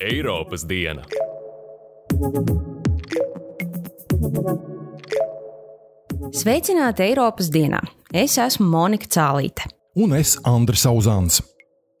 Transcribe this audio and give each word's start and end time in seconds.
Eiropas 0.00 0.64
diena. 0.68 1.02
Sveicināti 6.32 7.04
Eiropas 7.04 7.50
dienā! 7.52 7.82
Es 8.14 8.38
esmu 8.40 8.68
Monika 8.70 9.08
Cālīte. 9.10 9.66
Un 10.00 10.14
es 10.16 10.36
Andris 10.48 10.86
Auzāns. 10.88 11.42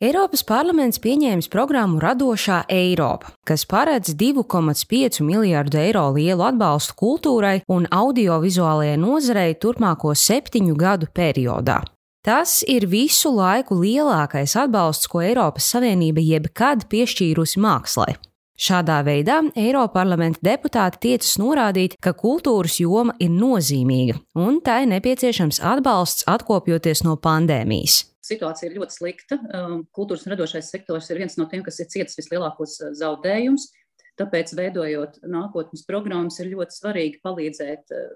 Eiropas 0.00 0.42
parlaments 0.44 1.00
pieņēmis 1.00 1.48
programmu 1.52 2.00
Radošā 2.00 2.62
Eiropa, 2.72 3.32
kas 3.48 3.64
paredz 3.68 4.12
2,5 4.12 5.22
miljārdu 5.24 5.80
eiro 5.80 6.06
lielu 6.16 6.44
atbalstu 6.48 6.96
kultūrai 7.00 7.58
un 7.72 7.88
audiovizuālajai 7.88 8.96
nozarei 9.00 9.56
turpmāko 9.56 10.12
septiņu 10.12 10.76
gadu 10.76 11.08
periodā. 11.12 11.82
Tas 12.26 12.64
ir 12.66 12.88
visu 12.90 13.30
laiku 13.30 13.76
lielākais 13.78 14.56
atbalsts, 14.58 15.06
ko 15.06 15.20
Eiropas 15.22 15.68
Savienība 15.70 16.24
jebkad 16.26 16.88
piešķīrusi 16.90 17.60
mākslai. 17.62 18.16
Šādā 18.58 18.96
veidā 19.06 19.36
Eiroparlamenta 19.54 20.42
deputāti 20.42 20.98
tiecas 21.04 21.36
norādīt, 21.38 21.94
ka 22.02 22.16
kultūras 22.16 22.80
joma 22.80 23.14
ir 23.22 23.30
nozīmīga 23.30 24.18
un 24.42 24.58
tā 24.64 24.80
ir 24.82 24.90
nepieciešams 24.96 25.62
atbalsts 25.62 26.26
atkopjoties 26.32 27.04
no 27.06 27.14
pandēmijas 27.20 28.02
situācija 28.26 28.70
ir 28.70 28.78
ļoti 28.80 28.96
slikta. 28.96 29.38
Um, 29.54 29.80
kultūras 29.94 30.26
un 30.26 30.34
radošais 30.34 30.70
sektors 30.72 31.10
ir 31.10 31.20
viens 31.22 31.36
no 31.38 31.46
tiem, 31.50 31.62
kas 31.66 31.78
ir 31.82 31.90
cietis 31.92 32.18
vislielākos 32.18 32.78
uh, 32.82 32.94
zaudējumus. 32.98 33.68
Tāpēc, 34.18 34.54
veidojot 34.56 35.20
nākotnes 35.28 35.84
programmas, 35.86 36.38
ir 36.40 36.50
ļoti 36.54 36.78
svarīgi 36.78 37.20
palīdzēt 37.22 37.94
uh, 37.94 38.14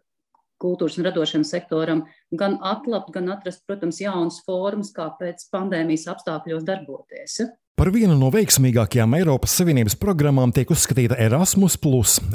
kultūras 0.61 0.99
un 1.01 1.07
radošiem 1.09 1.45
sektoram 1.47 2.05
gan 2.37 2.59
atlapt, 2.61 3.11
gan 3.15 3.33
atrast, 3.33 3.65
protams, 3.67 4.01
jaunas 4.03 4.41
formas, 4.47 4.93
kā 4.97 5.09
pēc 5.21 5.47
pandēmijas 5.53 6.09
apstākļos 6.13 6.67
darboties. 6.69 7.41
Par 7.81 7.89
vienu 7.89 8.13
no 8.13 8.29
veiksmīgākajām 8.29 9.15
Eiropas 9.17 9.55
Savienības 9.57 9.95
programmām 9.97 10.51
tiek 10.53 10.69
uzskatīta 10.69 11.17
Erasmus, 11.17 11.79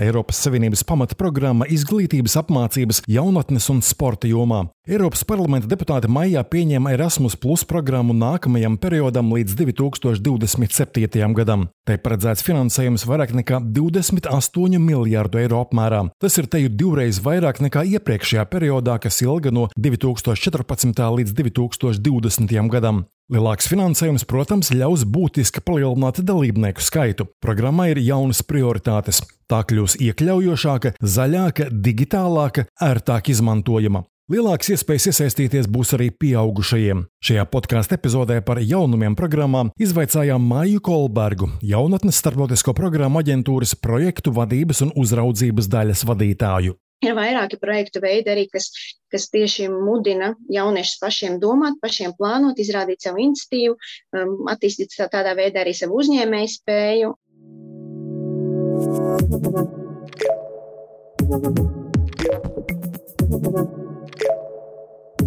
Eiropas 0.01 0.39
Savienības 0.41 0.81
pamata 0.89 1.13
programma 1.13 1.67
izglītības, 1.69 2.33
apmācības, 2.41 3.03
jaunatnes 3.05 3.69
un 3.69 3.83
sporta 3.85 4.25
jomā. 4.25 4.63
Eiropas 4.89 5.21
parlamenta 5.25 5.69
deputāti 5.69 6.09
maijā 6.09 6.41
pieņēma 6.49 6.91
Erasmus 6.97 7.37
programmu 7.69 8.13
nākamajam 8.17 8.79
periodam 8.81 9.29
līdz 9.33 9.53
2027. 9.61 11.33
gadam. 11.37 11.69
Tai 11.85 11.97
paredzēts 12.01 12.45
finansējums 12.45 13.05
vairāk 13.05 13.37
nekā 13.37 13.61
28 13.61 14.81
miljārdu 14.81 15.41
eiro 15.41 15.61
apmērā. 15.61 16.07
Tas 16.21 16.37
ir 16.41 16.49
teju 16.49 16.73
divreiz 16.73 17.21
vairāk 17.21 17.61
nekā 17.61 17.85
iepriekšējā 17.97 18.45
periodā, 18.49 18.97
kas 18.97 19.21
ilga 19.21 19.53
no 19.53 19.69
2014. 19.77 21.05
līdz 21.19 21.37
2020. 21.37 22.57
gadam. 22.73 23.05
Lielāks 23.33 23.65
finansējums, 23.65 24.21
protams, 24.29 24.67
ļaus 24.69 25.01
būtiski 25.09 25.63
palielināt 25.65 26.19
dalībnieku 26.21 26.83
skaitu. 26.85 27.25
Programmā 27.41 27.87
ir 27.89 27.97
jaunas 28.05 28.43
prioritātes. 28.45 29.23
Tā 29.49 29.63
kļūs 29.65 29.95
iekļaujošāka, 29.97 30.91
zaļāka, 31.01 31.71
digitālāka, 31.73 32.67
ērtāk 32.85 33.31
izmantojama. 33.33 34.03
Lielāks 34.29 34.69
iespējas 34.73 35.09
iesaistīties 35.09 35.65
būs 35.73 35.95
arī 35.97 36.11
pieaugušajiem. 36.13 37.03
Šajā 37.25 37.49
podkāstu 37.49 37.97
epizodē 37.97 38.39
par 38.45 38.61
jaunumiem 38.61 39.17
programmām 39.17 39.73
izvaicājām 39.81 40.45
Māju 40.45 40.85
Kolbergu, 40.85 41.49
jaunatnes 41.65 42.21
starptautisko 42.21 42.77
programmu 42.77 43.25
aģentūras 43.25 43.73
projektu 43.81 44.33
vadības 44.37 44.85
un 44.85 44.93
uzraudzības 45.01 45.69
daļas 45.73 46.05
vadītāju. 46.09 46.77
Ir 47.05 47.13
vairāki 47.17 47.59
projektu 47.61 48.01
veidi 48.01 48.31
arī, 48.33 48.47
kas, 48.49 48.71
kas 49.13 49.27
tieši 49.33 49.67
mudina 49.69 50.33
jauniešus 50.51 50.97
pašiem 51.03 51.37
domāt, 51.43 51.77
pašiem 51.83 52.15
plānot, 52.17 52.57
izrādīt 52.61 53.05
savu 53.05 53.21
iniciatīvu, 53.27 53.77
um, 54.17 54.35
attīstīt 54.49 54.97
tādā 55.13 55.35
veidā 55.37 55.61
arī 55.61 55.75
savu 55.77 56.01
uzņēmēju 56.01 56.53
spēju. 56.57 57.15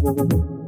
Thank 0.01 0.33
you. 0.33 0.58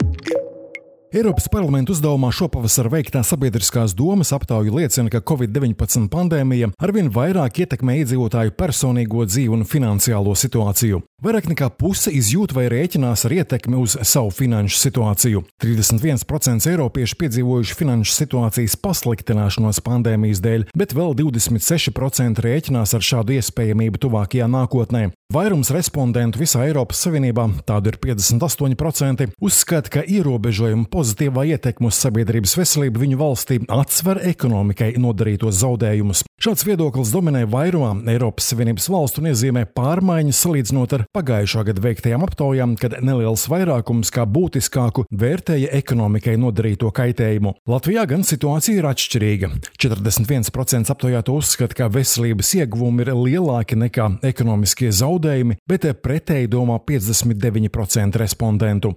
Eiropas 1.11 1.49
parlamenta 1.51 1.91
uzdevumā 1.91 2.29
šopavasar 2.31 2.87
veiktā 2.87 3.19
sabiedriskās 3.27 3.91
domas 3.99 4.29
aptauja 4.31 4.71
liecina, 4.71 5.11
ka 5.11 5.19
Covid-19 5.19 6.05
pandēmija 6.07 6.69
arvien 6.79 7.09
vairāk 7.11 7.59
ietekmē 7.65 7.97
iedzīvotāju 7.99 8.53
personīgo 8.55 9.25
dzīvi 9.27 9.51
un 9.57 9.65
finansiālo 9.67 10.31
situāciju. 10.39 11.01
Vairāk 11.21 11.49
nekā 11.51 11.67
puse 11.75 12.13
izjūt 12.15 12.55
vai 12.55 12.69
rēķinās 12.71 13.25
ar 13.27 13.35
ietekmi 13.41 13.75
uz 13.83 13.97
savu 14.07 14.31
finanšu 14.31 14.79
situāciju. 14.79 15.43
31% 15.59 16.71
eiropiešu 16.71 17.19
piedzīvojuši 17.19 17.75
finanšu 17.81 18.15
situācijas 18.15 18.79
pasliktināšanos 18.79 19.83
pandēmijas 19.83 20.39
dēļ, 20.47 20.69
bet 20.71 20.95
vēl 20.95 21.11
26% 21.19 22.39
rēķinās 22.47 22.95
ar 22.95 23.03
šādu 23.11 23.35
iespējamību 23.35 23.99
tuvākajā 24.07 24.47
nākotnē. 24.47 25.09
Vairums 25.31 25.69
respondentu 25.71 26.41
visā 26.41 26.65
Eiropas 26.67 26.99
Savienībā, 27.05 27.45
tādu 27.63 27.93
ir 27.93 27.97
58%, 28.03 29.29
uzskata, 29.39 29.91
ka 29.93 30.01
ierobežojumu 30.03 30.89
pozitīvā 30.91 31.45
ietekme 31.53 31.87
uz 31.87 31.99
sabiedrības 32.03 32.57
veselību 32.59 32.99
viņu 32.99 33.19
valstī 33.21 33.61
atsver 33.71 34.19
ekonomikai 34.27 34.89
nodarītos 34.99 35.61
zaudējumus. 35.61 36.25
Šāds 36.41 36.65
viedoklis 36.67 37.13
dominē 37.13 37.45
vairumā 37.47 37.93
Eiropas 38.11 38.49
Savienības 38.51 38.89
valstu 38.91 39.21
un 39.21 39.29
iezīmē 39.29 39.63
pārmaiņas 39.71 40.41
salīdzinot 40.43 40.97
ar 40.97 41.05
pagājušā 41.15 41.63
gada 41.69 41.85
veiktajām 41.85 42.27
aptaujām, 42.27 42.75
kad 42.81 42.97
neliels 42.99 43.47
vairākums 43.47 44.11
kā 44.11 44.27
būtiskāku 44.27 45.05
vērtēja 45.15 45.71
ekonomikai 45.79 46.35
nodarīto 46.41 46.91
kaitējumu. 46.97 47.55
Latvijā 47.71 48.03
gan 48.09 48.27
situācija 48.27 48.81
ir 48.81 48.89
atšķirīga. 48.89 49.53
41% 49.79 50.91
aptaujāto 50.91 51.39
uzskata, 51.39 51.77
ka 51.77 51.91
veselības 51.93 52.51
ieguvumi 52.59 53.05
ir 53.05 53.15
lielāki 53.15 53.79
nekā 53.79 54.09
ekonomiskie 54.33 54.89
zaudējumi, 54.89 55.20
bet 55.67 55.87
pretēji 56.01 56.49
domā 56.51 56.79
59% 56.87 58.19
respondentu. 58.19 58.95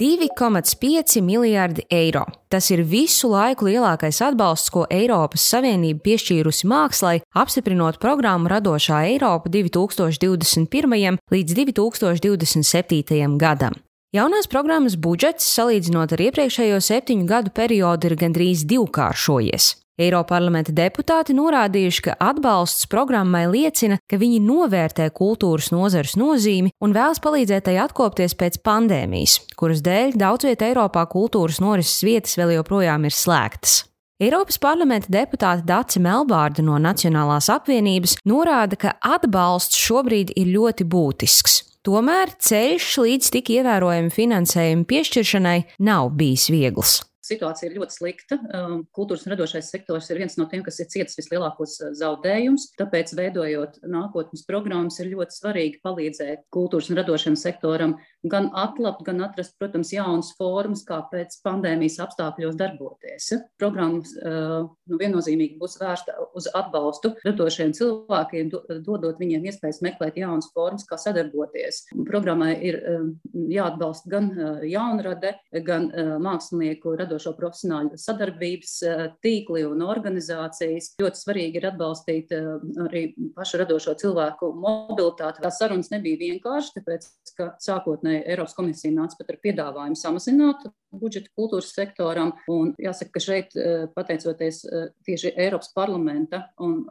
2,5 0.00 1.20
miljardi 1.20 1.82
eiro. 1.90 2.24
Tas 2.48 2.70
ir 2.72 2.80
visu 2.88 3.28
laiku 3.28 3.68
lielākais 3.68 4.22
atbalsts, 4.24 4.72
ko 4.72 4.86
Eiropas 4.88 5.44
Savienība 5.52 6.00
piešķīrusi 6.06 6.68
mākslai, 6.70 7.18
apstiprinot 7.36 8.00
programmu 8.00 8.48
Radošā 8.48 9.02
Eiropa 9.10 9.52
2021. 9.52 11.20
līdz 11.30 11.60
2027. 11.60 13.36
gadam. 13.36 13.76
Jaunās 14.10 14.48
programmas 14.50 14.96
budžets, 14.98 15.46
salīdzinot 15.54 16.10
ar 16.16 16.20
iepriekšējo 16.24 16.80
septiņu 16.82 17.28
gadu 17.30 17.52
periodu, 17.54 18.08
ir 18.08 18.16
gandrīz 18.18 18.64
divkāršojies. 18.66 19.68
Eiroparlamenta 20.02 20.74
deputāti 20.74 21.36
norādījuši, 21.38 22.02
ka 22.08 22.16
atbalsts 22.18 22.88
programmai 22.90 23.44
liecina, 23.52 24.00
ka 24.10 24.18
viņi 24.18 24.40
novērtē 24.42 25.06
kultūras 25.14 25.70
nozares 25.70 26.16
nozīmi 26.18 26.74
un 26.82 26.96
vēlas 26.96 27.22
palīdzēt 27.22 27.68
tai 27.68 27.76
atkopties 27.84 28.34
pēc 28.34 28.58
pandēmijas, 28.66 29.36
kuras 29.54 29.84
dēļ 29.86 30.18
daudz 30.18 30.50
vietā 30.50 30.72
Eiropā 30.72 31.06
kultūras 31.06 31.62
norises 31.62 32.02
vietas 32.02 32.34
vēl 32.40 32.56
joprojām 32.56 33.06
ir 33.06 33.14
slēgtas. 33.14 33.84
Eiropas 34.18 34.58
parlamenta 34.58 35.06
deputāte 35.06 35.62
Dace 35.70 36.02
Melbārda 36.02 36.66
no 36.66 36.82
Nacionālās 36.82 37.46
apvienības 37.46 38.18
norāda, 38.26 38.74
ka 38.74 38.98
atbalsts 38.98 39.78
šobrīd 39.78 40.34
ir 40.34 40.56
ļoti 40.58 40.90
būtisks. 40.90 41.69
Tomēr 41.80 42.34
ceļš 42.44 42.88
līdz 43.00 43.30
tik 43.36 43.54
ievērojami 43.54 44.12
finansējuma 44.12 44.84
piešķiršanai 44.90 45.60
nav 45.88 46.10
bijis 46.18 46.50
viegls 46.52 46.98
situācija 47.30 47.68
ir 47.70 47.78
ļoti 47.78 47.96
slikta. 47.96 48.38
Um, 48.56 48.76
kultūras 48.96 49.24
un 49.26 49.34
radošais 49.34 49.70
sektors 49.72 50.10
ir 50.10 50.20
viens 50.22 50.36
no 50.38 50.46
tiem, 50.50 50.64
kas 50.66 50.80
ir 50.82 50.88
cietis 50.92 51.18
vislielākos 51.20 51.76
uh, 51.84 51.92
zaudējumus. 51.98 52.70
Tāpēc, 52.80 53.14
veidojot 53.18 53.80
nākotnes 53.90 54.46
programmas, 54.48 54.98
ir 55.02 55.12
ļoti 55.14 55.38
svarīgi 55.38 55.82
palīdzēt 55.84 56.46
kultūras 56.54 56.90
un 56.90 57.00
radošiem 57.00 57.38
sektoram 57.38 57.96
gan 58.22 58.50
atlapt, 58.58 59.04
gan 59.06 59.22
atrast, 59.24 59.56
protams, 59.60 59.92
jaunas 59.94 60.32
formas, 60.38 60.84
kā 60.86 61.00
pēc 61.12 61.38
pandēmijas 61.46 62.00
apstākļos 62.04 62.58
darboties. 62.60 63.30
Programmas 63.60 64.12
uh, 64.20 64.66
nu, 64.90 65.00
viennozīmīgi 65.00 65.58
būs 65.60 65.78
vērsta 65.80 66.16
uz 66.36 66.48
atbalstu 66.56 67.14
radošiem 67.24 67.74
cilvēkiem, 67.76 68.52
dodot 68.84 69.20
viņiem 69.20 69.46
iespējas 69.50 69.82
meklēt 69.86 70.20
jaunas 70.20 70.50
formas, 70.54 70.86
kā 70.88 70.98
sadarboties. 71.00 71.84
Programmai 72.08 72.52
ir 72.70 72.80
um, 72.94 73.12
jāatbalsta 73.50 74.10
gan 74.12 74.30
uh, 74.34 74.64
jaunrade, 74.66 75.34
gan 75.66 75.88
mākslinieku 76.20 76.94
radošo 76.98 77.32
profesionāļu 77.38 77.98
sadarbības 78.00 78.74
eh, 78.86 79.02
tīkli 79.24 79.64
un 79.68 79.84
organizācijas. 79.86 80.94
Ļoti 81.00 81.22
svarīgi 81.22 81.60
ir 81.60 81.68
atbalstīt 81.70 82.34
eh, 82.36 82.48
arī 82.84 83.04
pašu 83.36 83.62
radošo 83.62 83.96
cilvēku 84.00 84.52
mobilitāti. 84.60 85.42
Tās 85.44 85.60
sarunas 85.60 85.90
nebija 85.92 86.20
vienkārši, 86.20 86.74
tāpēc, 86.78 87.08
ka 87.38 87.50
sākotnēji 87.62 88.09
sākotnēji 88.10 88.26
Eiropas 88.30 88.54
komisija 88.56 88.92
nāca 88.94 89.18
pat 89.18 89.30
ar 89.30 89.38
piedāvājumu 89.44 89.96
samazināt 89.96 90.66
budžetu 90.90 91.30
kultūras 91.38 91.70
sektoram. 91.74 92.32
Un 92.50 92.74
jāsaka, 92.78 93.12
ka 93.14 93.20
šeit, 93.22 93.54
pateicoties 93.94 94.64
tieši 95.06 95.34
Eiropas 95.36 95.70
parlamenta 95.74 96.50
un 96.58 96.82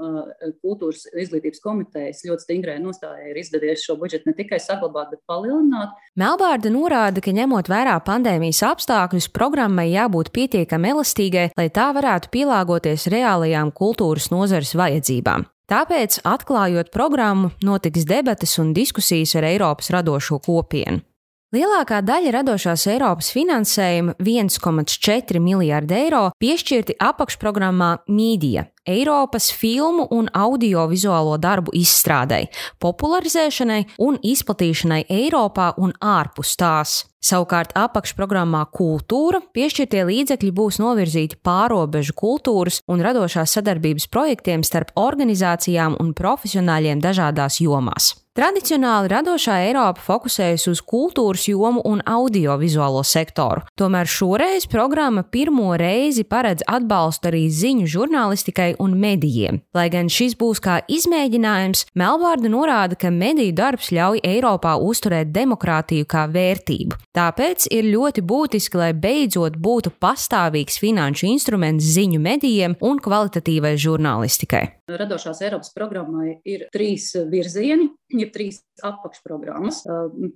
kultūras 0.63 1.07
izglītības 1.12 1.60
komitejas 1.63 2.24
ļoti 2.27 2.45
stingrai 2.45 2.80
nostājai, 2.80 3.31
ir 3.31 3.42
izdevies 3.42 3.83
šo 3.83 3.98
budžetu 4.00 4.30
ne 4.30 4.36
tikai 4.38 4.60
saglabāt, 4.63 5.12
bet 5.12 5.24
palielināt. 5.27 5.95
Melbārda 6.19 6.71
norāda, 6.71 7.22
ka 7.22 7.36
ņemot 7.36 7.69
vērā 7.69 7.98
pandēmijas 8.06 8.63
apstākļus, 8.72 9.31
programmai 9.36 9.89
jābūt 9.92 10.31
pietiekami 10.36 10.94
elastīgai, 10.95 11.50
lai 11.60 11.69
tā 11.69 11.92
varētu 11.95 12.31
pielāgoties 12.31 13.10
reālajām 13.12 13.74
kultūras 13.75 14.31
nozares 14.31 14.75
vajadzībām. 14.80 15.50
Tāpēc, 15.69 16.24
atklājot 16.25 16.88
programmu, 16.89 17.51
notiks 17.62 18.07
debates 18.10 18.56
un 18.57 18.72
diskusijas 18.74 19.36
ar 19.38 19.45
Eiropas 19.51 19.92
radošo 19.94 20.39
kopienu. 20.42 21.04
Lielākā 21.50 22.04
daļa 22.06 22.30
radošās 22.36 22.84
Eiropas 22.92 23.31
finansējuma, 23.34 24.13
1,4 24.22 25.40
miljārdi 25.42 25.96
eiro, 25.98 26.28
piešķirti 26.38 26.94
apakšprogrammā 27.01 27.88
Mīdija, 28.06 28.68
Eiropas 28.86 29.48
filmu 29.57 30.06
un 30.13 30.30
audiovizuālo 30.30 31.40
darbu 31.42 31.74
izstrādei, 31.74 32.51
popularizēšanai 32.78 33.80
un 34.06 34.22
izplatīšanai 34.22 35.07
Eiropā 35.10 35.72
un 35.81 35.96
ārpus 35.98 36.54
tās. 36.62 37.00
Savukārt 37.18 37.74
apakšprogrammā 37.74 38.68
Kultūra 38.69 39.42
piešķirtie 39.50 40.06
līdzekļi 40.06 40.54
būs 40.54 40.78
novirzīti 40.86 41.42
pārobežu 41.42 42.13
kultūras 42.13 42.84
un 42.86 43.01
radošās 43.01 43.57
sadarbības 43.57 44.06
projektiem 44.13 44.62
starp 44.62 44.94
organizācijām 45.01 45.98
un 45.98 46.13
profesionāļiem 46.13 47.01
dažādās 47.01 47.57
jomās. 47.66 48.13
Tradicionāli 48.39 49.09
radošā 49.12 49.57
Eiropa 49.65 50.00
fokusējas 50.00 50.69
uz 50.71 50.80
kultūras 50.88 51.44
jomu 51.50 51.81
un 51.83 52.00
audiovizuālo 52.07 53.01
sektoru, 53.03 53.65
tomēr 53.75 54.07
šoreiz 54.07 54.63
programma 54.71 55.25
pirmo 55.27 55.74
reizi 55.75 56.24
paredz 56.24 56.63
atbalstu 56.63 57.27
arī 57.33 57.41
ziņu 57.51 57.89
žurnālistikai 57.91 58.69
un 58.80 58.95
medijiem. 59.01 59.59
Lai 59.75 59.89
gan 59.91 60.07
šis 60.07 60.38
būs 60.39 60.63
kā 60.63 60.77
izmēģinājums, 60.88 61.83
Melbārda 62.00 62.53
norāda, 62.56 62.95
ka 62.95 63.12
mediju 63.12 63.57
darbs 63.59 63.91
ļauj 63.91 64.24
Eiropā 64.24 64.77
uzturēt 64.88 65.36
demokrātiju 65.36 66.07
kā 66.07 66.24
vērtību. 66.31 66.95
Tāpēc 67.12 67.68
ir 67.75 67.91
ļoti 67.91 68.24
būtiski, 68.24 68.80
lai 68.80 68.94
beidzot 68.95 69.59
būtu 69.59 69.97
pastāvīgs 70.00 70.80
finanšu 70.80 71.27
instruments 71.36 71.91
ziņu 71.91 72.24
medijiem 72.24 72.80
un 72.80 73.03
kvalitatīvai 73.03 73.75
žurnālistikai. 73.75 74.79
Radošās 74.97 75.41
Eiropas 75.45 75.74
programmai 75.75 76.39
ir 76.47 76.68
trīs 76.74 77.12
virzieni, 77.30 77.89
ir 78.18 78.31
trīs 78.33 78.62
apakšprogrammas. 78.86 79.83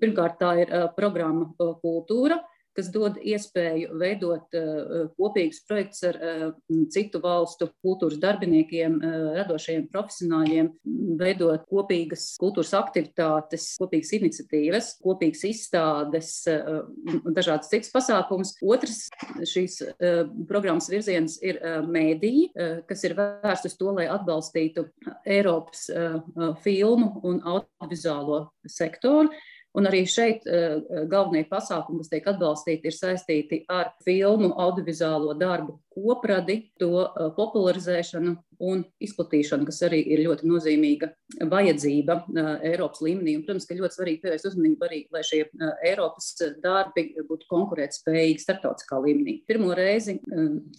Pirmkārt, 0.01 0.39
tā 0.41 0.53
ir 0.63 0.73
programma 0.97 1.49
kultūra, 1.57 2.39
kas 2.77 2.89
dod 2.93 3.17
iespēju 3.21 3.97
veidot 4.01 4.57
uh, 4.57 5.07
kopīgus 5.17 5.61
projektus 5.67 6.03
ar 6.09 6.17
uh, 6.17 6.43
citu 6.93 7.21
valstu 7.23 7.69
kultūras 7.85 8.19
darbiniekiem, 8.21 8.97
uh, 8.97 9.29
radošajiem 9.37 9.85
profesionāļiem, 9.93 10.71
veidot 11.19 11.65
kopīgas 11.69 12.31
kultūras 12.41 12.73
aktivitātes, 12.77 13.69
kopīgas 13.81 14.13
iniciatīvas, 14.17 14.89
kopīgas 15.03 15.43
izstādes 15.47 16.31
dažādas 16.47 17.69
citas 17.71 17.91
pasākumus. 17.93 18.55
Otrs 18.65 19.07
šīs 19.49 19.79
programmas 20.49 20.89
virziens 20.91 21.37
ir 21.45 21.59
mēdīji, 21.87 22.49
kas 22.89 23.03
ir 23.07 23.15
vērsts 23.17 23.71
uz 23.71 23.77
to, 23.79 23.93
lai 23.97 24.07
atbalstītu 24.11 24.87
Eiropas 25.23 25.85
filmu 26.65 27.13
un 27.23 27.41
audiovizuālo 27.53 28.45
sektoru. 28.69 29.31
Un 29.73 29.89
arī 29.89 30.03
šeit 30.09 30.43
uh, 30.45 31.05
galvenie 31.09 31.47
pasākumi, 31.49 32.03
kas 32.03 32.11
tiek 32.11 32.27
atbalstīti, 32.29 32.89
ir 32.89 32.97
saistīti 32.97 33.63
ar 33.73 33.95
filmu, 34.05 34.51
audiovizuālo 34.61 35.33
darbu 35.39 35.79
kopradi, 35.93 36.59
to 36.81 36.91
uh, 37.01 37.31
popularizēšanu 37.33 38.35
un 38.63 38.83
izplatīšanu, 39.03 39.65
kas 39.67 39.81
arī 39.87 39.99
ir 40.13 40.21
ļoti 40.23 40.47
nozīmīga 40.47 41.09
vajadzība 41.51 42.15
Eiropas 42.63 43.01
līmenī. 43.03 43.33
Un, 43.37 43.43
protams, 43.43 43.65
ka 43.67 43.75
ļoti 43.75 43.97
svarīgi 43.97 44.21
pievērst 44.23 44.47
uzmanību 44.47 44.87
arī, 44.87 44.99
lai 45.13 45.23
šie 45.27 45.41
Eiropas 45.89 46.29
darbi 46.63 47.09
būtu 47.27 47.49
konkurētspējīgi 47.51 48.43
starptautiskā 48.45 49.01
līmenī. 49.03 49.39
Pirmo 49.49 49.73
reizi 49.75 50.19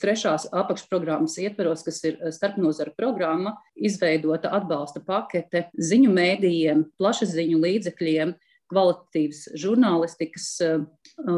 trešās 0.00 0.48
apakšprogrammas 0.54 1.36
ietveros, 1.42 1.84
kas 1.84 2.00
ir 2.08 2.16
starpnozara 2.34 2.94
programma, 2.96 3.56
izveidota 3.74 4.54
atbalsta 4.56 5.04
pakete 5.04 5.66
ziņu 5.76 6.14
mēdījiem, 6.14 6.88
plašsaziņu 7.00 7.60
līdzekļiem, 7.66 8.36
kvalitatīvas 8.72 9.42
žurnālistikas 9.60 10.48
eh, 10.64 10.78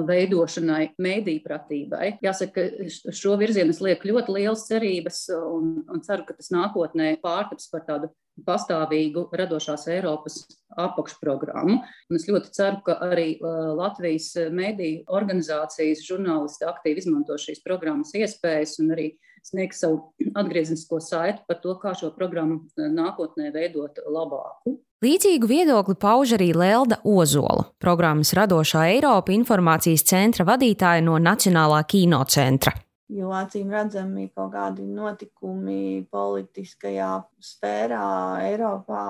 veidošanai, 0.08 0.92
mēdīju 1.02 1.42
pratībai. 1.44 2.12
Jāsaka, 2.24 2.66
ka 2.86 3.14
šo 3.14 3.36
virzienu 3.40 3.74
es 3.74 3.82
lieku 3.84 4.12
ļoti 4.12 4.36
lielas 4.38 4.66
cerības 4.68 5.24
un, 5.36 5.74
un 5.92 6.04
ceru, 6.06 6.26
ka 6.28 6.36
tas 6.38 6.52
nākotnē 6.54 7.16
pārtaps 7.24 7.68
par 7.72 7.84
tādu 7.88 8.12
pastāvīgu 8.46 9.30
radošās 9.36 9.86
Eiropas 9.94 10.42
apakšprogrammu. 10.76 11.76
Un 11.80 12.18
es 12.18 12.26
ļoti 12.28 12.52
ceru, 12.52 12.82
ka 12.84 12.98
arī 13.06 13.30
uh, 13.38 13.70
Latvijas 13.78 14.34
mēdīju 14.52 15.06
organizācijas 15.16 16.04
žurnālisti 16.04 16.68
aktīvi 16.68 17.00
izmanto 17.04 17.38
šīs 17.40 17.62
programmas 17.64 18.12
iespējas 18.16 18.76
un 18.84 18.92
arī 18.96 19.08
sniegs 19.46 19.80
savu 19.82 20.02
atgrieznisko 20.34 21.00
saiti 21.02 21.44
par 21.46 21.60
to, 21.62 21.76
kā 21.82 21.94
šo 21.98 22.10
programmu 22.16 22.64
nākotnē 22.76 23.52
veidot 23.54 24.02
labāku. 24.06 24.78
Līdzīgu 25.04 25.48
viedokli 25.50 25.94
pauž 26.00 26.32
arī 26.38 26.54
Lelda 26.56 26.96
Ozola, 27.04 27.66
programmas 27.82 28.32
radošā 28.36 28.86
Eiropa 28.94 29.34
informācijas 29.34 30.06
centra 30.08 30.46
vadītāja 30.48 31.04
no 31.04 31.18
Nacionālā 31.20 31.82
kinocentra. 31.84 32.72
Jo 33.12 33.30
acīm 33.36 33.68
redzami 33.70 34.30
kaut 34.34 34.54
kādi 34.56 34.86
notikumi 34.88 36.06
politiskajā 36.10 37.10
sfērā 37.44 38.06
Eiropā 38.48 39.04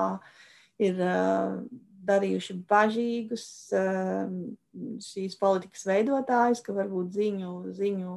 ir 0.82 0.98
uh, 1.00 1.54
darījuši 2.10 2.58
bažīgus 2.68 3.46
uh, 3.78 4.26
šīs 5.02 5.36
politikas 5.40 5.86
veidotājus, 5.88 6.62
ka 6.64 6.74
varbūt 6.76 7.14
ziņu, 7.16 7.52
ziņu 7.76 8.14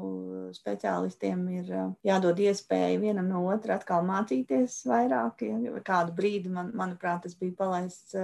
speciālistiem 0.56 1.46
ir 1.60 1.72
jādod 2.06 2.40
iespēja 2.44 3.00
vienam 3.02 3.30
no 3.32 3.44
otra 3.52 3.78
atkal 3.80 4.04
mācīties 4.08 4.82
vairāk. 4.90 5.46
Ja 5.46 5.84
kādu 5.86 6.16
brīdi, 6.18 6.52
man, 6.54 6.74
manuprāt, 6.78 7.24
tas 7.26 7.38
bija 7.40 7.56
palaists 7.60 8.16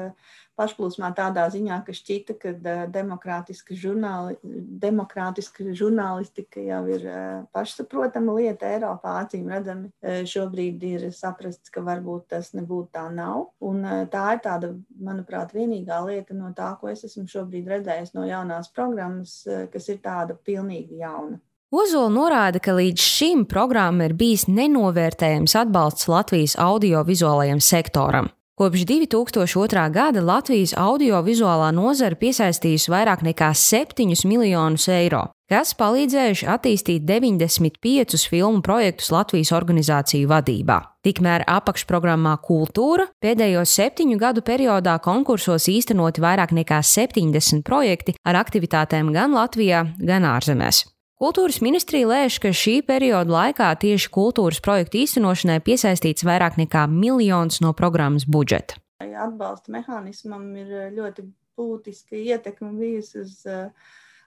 pašplūsmā 0.56 1.12
tādā 1.16 1.46
ziņā, 1.52 1.82
ka 1.86 1.96
šķita, 1.96 2.36
ka 2.40 2.54
demokrātiska, 2.92 3.76
žurnāli, 3.76 4.38
demokrātiska 4.84 5.68
žurnālistika 5.76 6.64
jau 6.64 6.82
ir 6.92 7.08
pašsaprotama 7.56 8.38
lieta 8.40 8.72
Eiropā. 8.76 9.18
Acīm 9.26 9.50
redzami, 9.52 9.92
šobrīd 10.02 10.84
ir 10.88 11.08
saprasts, 11.16 11.72
ka 11.74 11.84
varbūt 11.86 12.30
tas 12.36 12.54
nebūtu 12.56 12.94
tā 12.96 13.08
nav. 13.14 13.50
Un 13.64 13.84
tā 14.12 14.26
ir 14.36 14.44
tāda, 14.46 14.72
manuprāt, 14.96 15.56
vienīgā 15.56 16.02
lieta 16.08 16.38
no 16.38 16.52
tā, 16.56 16.72
ko 16.80 16.92
es 16.92 17.04
esmu 17.08 17.28
šobrīd 17.32 17.68
redzējis 17.76 18.16
no 18.16 18.25
jaunās 18.30 18.72
programmas, 18.74 19.46
eh, 19.48 19.68
kas 19.72 19.90
ir 19.90 19.98
tāda 20.04 20.38
pilnīgi 20.38 21.02
jauna. 21.02 21.40
Ozola 21.72 22.10
norāda, 22.14 22.62
ka 22.62 22.72
līdz 22.78 23.02
šim 23.02 23.46
programma 23.46 24.06
ir 24.06 24.14
bijis 24.14 24.46
nenovērtējams 24.48 25.56
atbalsts 25.60 26.08
Latvijas 26.08 26.56
audiovizuālajam 26.56 27.60
sektoram. 27.60 28.30
Kopš 28.56 28.86
2002. 28.88 29.90
gada 29.92 30.22
Latvijas 30.24 30.72
audiovizuālā 30.80 31.74
nozara 31.76 32.16
piesaistījusi 32.16 32.94
vairāk 32.94 33.26
nekā 33.28 33.50
7 33.52 34.24
miljonus 34.30 34.88
eiro, 34.88 35.26
kas 35.52 35.76
palīdzējuši 35.78 36.48
attīstīt 36.50 37.06
95 37.06 38.26
filmu 38.30 38.64
projektus 38.66 39.12
Latvijas 39.14 39.52
organizāciju 39.56 40.30
vadībā. 40.32 40.80
Tikmēr 41.06 41.46
apakšprogrammā 41.50 42.34
Kultūra 42.46 43.06
pēdējo 43.22 43.62
septiņu 43.70 44.18
gadu 44.22 44.42
periodā 44.46 44.98
konkursos 45.06 45.70
īstenoti 45.70 46.24
vairāk 46.24 46.56
nekā 46.58 46.82
70 46.82 47.62
projekti 47.68 48.16
ar 48.26 48.42
aktivitātēm 48.42 49.14
gan 49.14 49.38
Latvijā, 49.38 49.86
gan 50.02 50.26
ārzemēs. 50.32 50.86
Kultūras 51.16 51.62
ministrija 51.64 52.10
lēš, 52.10 52.42
ka 52.44 52.50
šī 52.52 52.82
perioda 52.84 53.32
laikā 53.32 53.70
tieši 53.80 54.10
kultūras 54.12 54.58
projektu 54.60 55.00
īstenošanai 55.00 55.62
piesaistīts 55.64 56.26
vairāk 56.28 56.58
nekā 56.60 56.82
miljons 56.92 57.62
no 57.64 57.72
programmas 57.78 58.26
budžeta. 58.28 58.76
Atbalsta 59.00 59.72
mehānismam 59.72 60.50
ir 60.60 60.74
ļoti 60.98 61.24
būtiska 61.56 62.20
ietekme 62.20 62.74
bijusi 62.76 63.22
uz 63.22 63.38
uh, 63.48 63.70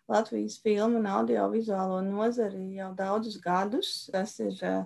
Latvijas 0.08 0.56
filmu 0.64 1.02
un 1.02 1.08
audiovizuālo 1.12 1.98
nozari 2.06 2.78
jau 2.78 2.92
daudzus 2.96 3.36
gadus. 3.44 3.90
Tas 4.12 4.38
ir 4.40 4.56
uh, 4.64 4.84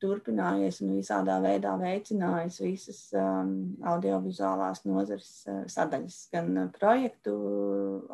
turpinājies 0.00 0.80
un 0.84 0.94
visādā 0.98 1.36
veidā 1.44 1.72
veicinājis 1.80 2.58
visas 2.64 3.00
um, 3.16 3.52
audiovizuālās 3.92 4.84
nozares 4.88 5.30
uh, 5.48 5.62
sadaļas, 5.70 6.18
gan 6.32 6.50
uh, 6.56 6.68
projektu 6.74 7.34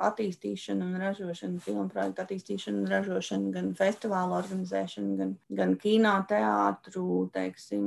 attīstīšanu 0.09 0.89
un 0.91 0.99
ražošanu, 1.03 1.61
filmu 1.65 1.87
projektu 1.93 2.25
attīstīšanu 2.25 2.83
un 2.83 2.91
ražošanu, 2.91 3.53
gan 3.55 3.71
festivālu 3.79 4.37
organizēšanu, 4.41 5.15
gan, 5.21 5.37
gan 5.61 5.77
kino 5.83 6.17
teātru, 6.31 7.07
teiksim, 7.35 7.87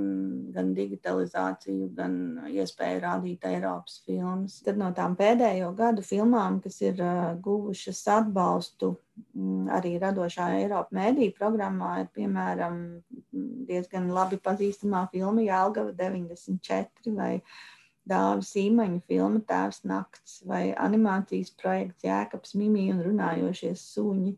gan 0.56 0.74
digitalizāciju, 0.78 1.92
gan 1.98 2.16
iespēju 2.50 3.04
rādīt 3.06 3.46
Eiropas 3.50 4.00
filmas. 4.08 4.62
Tad 4.66 4.80
no 4.82 4.94
tām 4.96 5.20
pēdējo 5.20 5.74
gadu 5.78 6.06
filmām, 6.06 6.62
kas 6.64 6.82
ir 6.86 7.04
uh, 7.04 7.36
guvušas 7.44 8.06
atbalstu 8.20 8.96
Mm, 9.36 9.68
arī 9.74 9.96
radošā 10.02 10.48
Eiropas 10.60 10.96
mēdīņu 10.96 11.36
programmā 11.38 11.92
ir 12.04 12.08
piemēram 12.16 12.78
diezgan 13.70 14.10
labi 14.14 14.40
pazīstamā 14.44 15.06
filma 15.14 15.44
Jālgava 15.46 15.94
94 15.98 17.16
vai 17.18 17.34
Dāvida 18.10 18.48
Sīmaņa 18.48 19.04
filma 19.10 19.42
Tēvs 19.50 19.84
nakts 19.90 20.40
vai 20.50 20.70
animācijas 20.74 21.52
projekts 21.62 22.08
Jēkabs 22.08 22.56
Mimī 22.58 22.88
un 22.94 23.04
runājošie 23.06 23.76
suņi, 23.78 24.34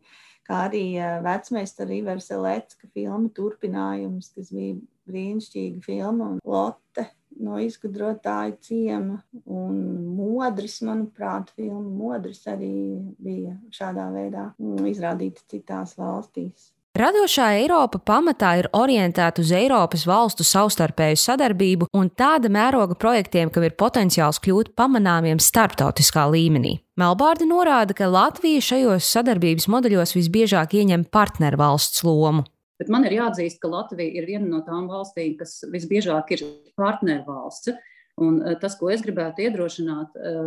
kā 0.48 0.66
arī 0.68 0.84
vecmeistara 1.24 1.96
Ivers 1.96 2.28
Elecka 2.34 2.90
filma 2.92 3.30
turpinājums, 3.36 4.32
kas 4.36 4.52
bija 4.52 4.76
brīnišķīga 5.08 5.82
filma 5.86 6.34
un 6.34 6.40
Lotte 6.44 7.06
no 7.42 7.58
izgudrotāja 7.62 8.54
ciema. 8.62 9.18
Un 9.46 9.80
modris, 10.16 10.80
manuprāt, 10.86 11.52
filma 11.56 11.82
modris 11.82 12.44
arī 12.50 12.74
bija 13.22 13.56
šādā 13.74 14.08
veidā 14.14 14.50
mm, 14.58 14.84
izrādīta 14.92 15.44
citās 15.50 15.96
valstīs. 15.98 16.70
Radošā 16.92 17.46
Eiropa 17.56 17.96
pamatā 18.04 18.50
ir 18.60 18.66
orientēta 18.76 19.40
uz 19.40 19.48
Eiropas 19.56 20.02
valstu 20.04 20.44
savstarpēju 20.44 21.16
sadarbību 21.22 21.86
un 21.96 22.10
tāda 22.12 22.50
mēroga 22.52 22.98
projektiem, 23.00 23.48
kam 23.48 23.64
ir 23.64 23.72
potenciāls 23.80 24.36
kļūt 24.44 24.74
pamanāmiem 24.76 25.40
starptautiskā 25.40 26.26
līmenī. 26.34 26.74
Melbārda 27.00 27.48
norāda, 27.48 27.96
ka 27.96 28.10
Latvija 28.12 28.60
šajos 28.66 29.08
sadarbības 29.08 29.70
modeļos 29.72 30.12
visbiežāk 30.18 30.76
ieņem 30.82 31.06
partnervalsts 31.08 32.04
lomu. 32.04 32.44
Bet 32.76 32.92
man 32.92 33.08
ir 33.08 33.16
jāatzīst, 33.22 33.56
ka 33.62 33.72
Latvija 33.72 34.12
ir 34.12 34.28
viena 34.28 34.50
no 34.50 34.60
tām 34.66 34.84
valstīm, 34.92 35.38
kas 35.40 35.62
visbiežāk 35.72 36.36
ir 36.36 36.44
partnervalsts. 36.76 37.72
Un 38.20 38.42
eh, 38.44 38.56
tas, 38.60 38.74
ko 38.76 38.90
es 38.92 39.00
gribētu 39.04 39.46
iedrošināt 39.46 40.16
eh, 40.20 40.40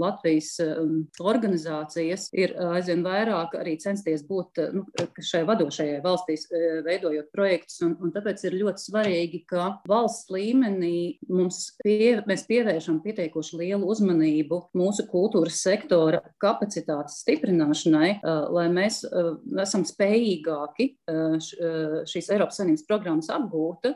Latvijas 0.00 0.56
eh, 0.62 0.80
organizācijas, 1.22 2.26
ir 2.34 2.54
aizvien 2.72 3.04
vairāk 3.06 3.54
arī 3.60 3.76
censties 3.82 4.24
būt 4.26 4.58
nu, 4.74 4.84
šai 5.22 5.44
vadošajai 5.46 6.00
valstīs, 6.02 6.48
veidojot 6.86 7.30
projektus. 7.34 7.78
Un, 7.86 7.94
un 8.02 8.12
tāpēc 8.14 8.42
ir 8.48 8.58
ļoti 8.58 8.86
svarīgi, 8.88 9.42
ka 9.48 9.68
valsts 9.88 10.32
līmenī 10.34 11.20
mums 11.30 11.60
pie, 11.82 12.18
mēs 12.26 12.44
pievēršam 12.48 12.98
pietiekoši 13.04 13.60
lielu 13.60 13.86
uzmanību 13.94 14.58
mūsu 14.78 15.06
kultūras 15.10 15.60
sektora 15.62 16.22
kapacitātes 16.42 17.20
stiprināšanai, 17.22 18.10
lai 18.52 18.66
mēs 18.72 19.02
esam 19.62 19.86
spējīgāki 19.86 20.88
šīs 21.06 22.30
Eiropas 22.34 22.58
Savienības 22.60 22.86
programmas 22.88 23.30
apgūt 23.32 23.90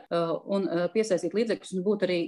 un 0.55 0.67
piesaistīt 0.93 1.35
līdzekļus 1.37 1.75
un 1.77 1.85
būt 1.85 2.07
arī 2.07 2.19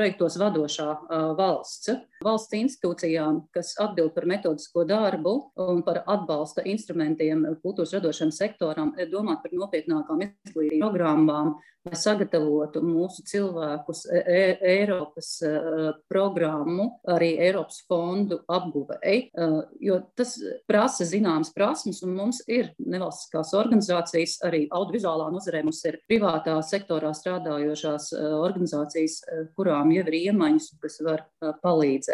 projektos 0.00 0.38
vadošā 0.40 0.88
valsts. 1.36 1.92
Valsts 2.20 2.52
institūcijām, 2.52 3.38
kas 3.54 3.70
atbild 3.80 4.12
par 4.12 4.26
metodisko 4.28 4.82
darbu 4.84 5.32
un 5.64 5.80
par 5.86 6.02
atbalsta 6.04 6.66
instrumentiem 6.68 7.46
kultūras 7.62 7.94
radošam 7.96 8.28
sektoram, 8.36 8.92
domāt 9.08 9.40
par 9.40 9.54
nopietnākām 9.56 10.26
izglītības 10.26 10.82
programmām, 10.82 11.54
lai 11.88 11.96
sagatavotu 11.96 12.82
mūsu 12.84 13.22
cilvēkus 13.24 14.02
e 14.12 14.20
e 14.20 14.40
Eiropas 14.74 15.30
uh, 15.46 15.94
programmu, 16.12 16.90
arī 17.08 17.30
Eiropas 17.40 17.80
fondu 17.88 18.42
apguvēji, 18.52 19.22
uh, 19.32 19.62
jo 19.80 19.96
tas 20.16 20.34
prasa 20.68 21.06
zināmas 21.08 21.54
prasmes, 21.56 22.02
un 22.04 22.12
mums 22.18 22.42
ir 22.48 22.68
nevalstiskās 22.78 23.54
organizācijas, 23.56 24.36
arī 24.44 24.66
audiovizuālā 24.68 25.30
nozarē 25.32 25.64
mums 25.64 25.80
ir 25.88 26.02
privātā 26.04 26.58
sektorā 26.60 27.14
strādājošās 27.16 28.12
organizācijas, 28.20 29.22
kurām 29.56 29.94
jau 29.96 30.04
ir 30.04 30.20
iemaņas, 30.20 30.70
kas 30.84 31.00
var 31.06 31.24
palīdzēt. 31.64 32.09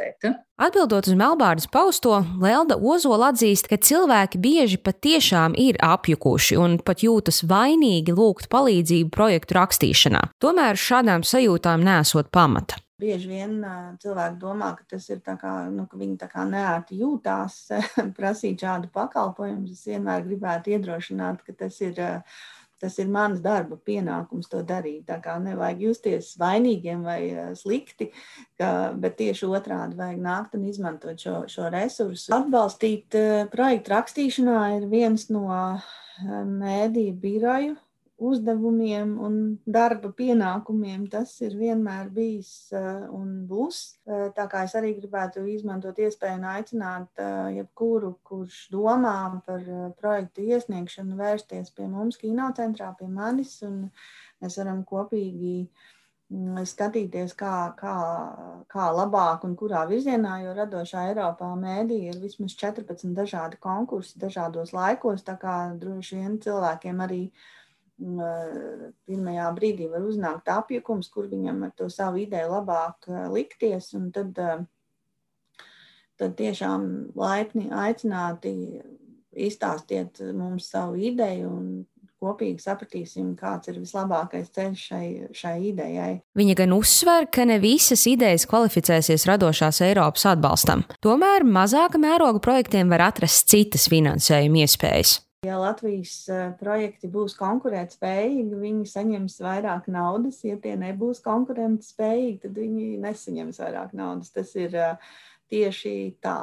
Atbildot 0.56 1.08
uz 1.10 1.16
Melbārdas 1.18 1.68
pausto, 1.68 2.22
Lelda 2.40 2.78
Ozola 2.80 3.30
atzīst, 3.32 3.68
ka 3.68 3.76
cilvēki 3.76 4.40
bieži 4.40 4.78
patiešām 4.80 5.56
ir 5.60 5.76
apjukuši 5.84 6.56
un 6.60 6.78
pat 6.80 7.04
jūtas 7.04 7.42
vainīgi 7.48 8.14
lūgt 8.16 8.48
palīdzību 8.52 9.12
projektu 9.12 9.58
rakstīšanā. 9.58 10.24
Tomēr 10.40 10.80
šādām 10.80 11.26
sajūtām 11.28 11.84
nesot 11.84 12.32
pamata. 12.32 12.80
Bieži 12.96 13.28
vien 13.28 13.58
cilvēki 14.00 14.38
domā, 14.40 14.70
ka 14.78 14.86
tas 14.94 15.04
ir 15.12 15.18
tā 15.20 15.34
kā, 15.36 15.50
nu, 15.68 15.84
ka 15.90 15.98
viņi 16.00 16.14
tā 16.22 16.30
kā 16.32 16.46
neērti 16.48 16.96
jūtās 17.02 17.58
prasīt 18.16 18.64
šādu 18.64 18.88
pakalpojumu. 18.94 19.68
Es 19.68 19.84
vienmēr 19.84 20.24
gribētu 20.24 20.72
iedrošināt, 20.72 21.42
ka 21.44 21.52
tas 21.60 21.76
ir 21.84 22.00
uh, 22.00 22.40
tas 22.80 22.98
ir 23.02 23.08
mans 23.12 23.40
darba 23.44 23.78
pienākums 23.88 24.50
to 24.52 24.62
darīt. 24.66 25.06
Tā 25.08 25.18
kā 25.24 25.36
nevajag 25.42 25.84
justies 25.88 26.34
vainīgiem 26.40 27.04
vai 27.06 27.20
eh, 27.30 27.52
slikti, 27.58 28.10
ka, 28.60 28.92
bet 28.96 29.18
tieši 29.20 29.48
otrādi 29.48 29.98
vajag 29.98 30.20
nākt 30.22 30.58
un 30.58 30.66
izmantot 30.68 31.20
šo, 31.22 31.38
šo 31.50 31.70
resursu. 31.72 32.32
Atbalstīt 32.36 33.16
eh, 33.16 33.46
projektu 33.52 33.94
rakstīšanā 33.94 34.60
ir 34.76 34.88
viens 34.92 35.28
no 35.32 35.48
eh, 35.56 35.90
mēdīju 36.44 37.18
biroju 37.22 37.76
uzdevumiem 38.16 39.10
un 39.20 39.34
darba 39.68 40.08
pienākumiem. 40.16 41.04
Tas 41.12 41.34
ir 41.44 41.56
vienmēr 41.58 42.08
bijis 42.12 42.50
eh, 42.72 43.04
un 43.12 43.42
būs. 43.48 43.80
Eh, 44.08 44.28
tā 44.36 44.46
kā 44.52 44.64
es 44.64 44.76
arī 44.78 44.94
gribētu 44.96 45.44
izmantot 45.52 45.98
iespēju 46.00 46.40
un 46.40 46.46
aicināt 46.54 47.20
eh, 47.20 47.58
jebkuru, 47.58 48.14
kurš 48.26 48.62
domā 48.72 49.16
par 49.46 49.66
projektu 50.00 50.46
iesniegšanu, 50.46 51.18
vērsties 51.18 51.74
pie 51.76 51.90
mums 51.90 52.16
kinocentrā, 52.20 52.94
pie 52.96 53.10
manis, 53.10 53.58
un 53.66 53.90
mēs 54.40 54.56
varam 54.62 54.80
kopīgi 54.88 55.66
mm, 56.32 56.62
skatīties, 56.72 57.34
kā, 57.36 57.52
kā, 57.76 57.96
kā 58.72 58.86
labāk 58.96 59.44
un 59.44 59.58
kurā 59.60 59.84
virzienā, 59.90 60.38
jo 60.46 60.56
radošā 60.56 61.04
Eiropā 61.10 61.50
mēdī 61.60 62.00
ir 62.08 62.16
vismaz 62.24 62.56
14 62.56 63.12
dažādi 63.18 63.60
konkursi 63.60 64.16
dažādos 64.24 64.72
laikos, 64.72 65.26
tā 65.26 65.36
kā 65.40 65.58
droši 65.76 66.22
vien 66.22 66.40
cilvēkiem 66.40 67.04
arī 67.04 67.22
uh, 67.26 67.52
pirmajā 67.96 69.48
brīdī 69.56 69.88
var 69.90 70.04
uznākt 70.04 70.50
apjukums, 70.52 71.08
kur 71.12 71.30
viņam 71.30 71.64
ar 71.68 71.74
to 71.76 71.88
savu 71.92 72.20
ideju 72.26 72.52
labāk 72.52 73.08
likties. 73.32 73.92
Tad, 74.14 74.40
tad 76.20 76.38
tiešām 76.40 76.86
laipni 77.16 77.70
aicināti 77.72 78.54
izstāstiet 79.36 80.20
mums 80.36 80.68
savu 80.72 81.00
ideju 81.08 81.50
un 81.52 81.68
kopīgi 82.22 82.62
sapratīsim, 82.62 83.34
kāds 83.36 83.68
ir 83.70 83.78
vislabākais 83.82 84.48
ceļš 84.54 84.84
šai, 84.88 85.08
šai 85.36 85.56
idejai. 85.70 86.12
Viņa 86.38 86.56
gan 86.62 86.72
uzsver, 86.76 87.28
ka 87.32 87.44
ne 87.48 87.58
visas 87.62 88.06
idejas 88.08 88.48
kvalificēsies 88.48 89.26
radošās 89.28 89.82
Eiropas 89.84 90.24
atbalstam. 90.32 90.86
Tomēr 91.04 91.44
mazāka 91.44 92.00
mēroga 92.00 92.40
projektiem 92.44 92.92
var 92.92 93.10
atrast 93.10 93.52
citas 93.52 93.88
finansējuma 93.92 94.64
iespējas. 94.64 95.18
Ja 95.44 95.58
Latvijas 95.60 96.14
eh, 96.32 96.52
projekti 96.60 97.10
būs 97.12 97.36
konkurētspējīgi, 97.36 98.56
viņi 98.56 98.86
saņems 98.88 99.36
vairāk 99.44 99.90
naudas. 99.92 100.40
Ja 100.46 100.56
tie 100.62 100.74
nebūs 100.80 101.20
konkurētspējīgi, 101.24 102.38
tad 102.46 102.56
viņi 102.56 102.86
nesaņems 103.04 103.60
vairāk 103.60 103.92
naudas. 103.98 104.32
Tas 104.32 104.54
ir 104.56 104.74
eh, 104.80 105.10
tieši 105.52 105.92
tā. 106.24 106.38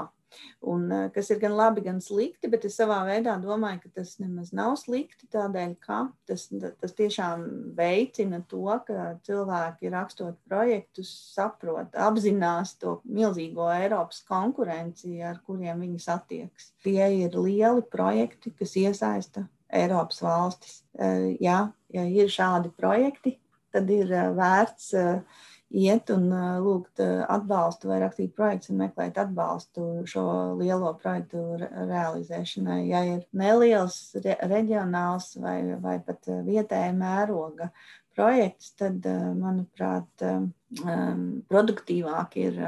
Un, 0.64 0.92
eh, 0.92 1.10
kas 1.14 1.30
ir 1.34 1.40
gan 1.42 1.56
labi, 1.58 1.84
gan 1.84 2.00
slikti, 2.02 2.50
bet 2.52 2.66
es 2.66 2.78
savā 2.80 3.02
veidā 3.08 3.36
domāju, 3.42 3.82
ka 3.84 3.90
tas 4.00 4.16
nemaz 4.22 4.54
nav 4.56 4.78
slikti. 4.80 5.28
Tādēļ, 5.34 5.76
ka 5.84 6.00
tas, 6.30 6.48
tas 6.82 6.96
tiešām 6.98 7.76
veicina 7.76 8.40
to, 8.48 8.64
ka 8.88 9.18
cilvēki 9.28 9.92
rakstot 9.92 10.38
projektus, 10.48 11.12
saprot, 11.36 11.92
apzinās 11.94 12.78
to 12.80 13.00
milzīgo 13.04 13.68
Eiropas 13.74 14.24
konkurenci, 14.30 15.18
ar 15.24 15.42
kuriem 15.46 15.84
viņi 15.84 16.00
satiekas. 16.00 16.72
Tie 16.84 17.04
ir 17.24 17.36
lieli 17.36 17.84
projekti, 17.84 18.54
kas 18.58 18.78
iesaista 18.80 19.48
Eiropas 19.74 20.22
valstis. 20.24 20.84
Eh, 21.00 21.34
ja, 21.44 21.74
ja 21.94 22.06
ir 22.08 22.32
šādi 22.32 22.72
projekti, 22.78 23.38
tad 23.74 23.90
ir 23.92 24.12
eh, 24.14 24.30
vērts 24.38 24.94
iet 25.74 26.12
un 26.14 26.28
lūgt 26.64 27.02
atbalstu 27.04 27.90
vai 27.90 28.00
rakstīt 28.04 28.36
projekts 28.38 28.70
un 28.70 28.80
meklēt 28.84 29.18
atbalstu 29.22 30.06
šo 30.10 30.26
lielo 30.60 30.94
projektu 31.02 31.58
realizēšanai. 31.60 32.80
Ja 32.92 33.04
ir 33.10 33.26
neliels 33.34 33.98
re 34.24 34.38
reģionāls 34.54 35.34
vai, 35.42 35.58
vai 35.82 35.98
pat 36.06 36.30
vietēja 36.46 36.94
mēroga 36.98 37.72
projekts, 38.14 38.76
tad, 38.78 39.06
manuprāt, 39.40 40.26
produktīvāk 41.50 42.38
ir 42.46 42.60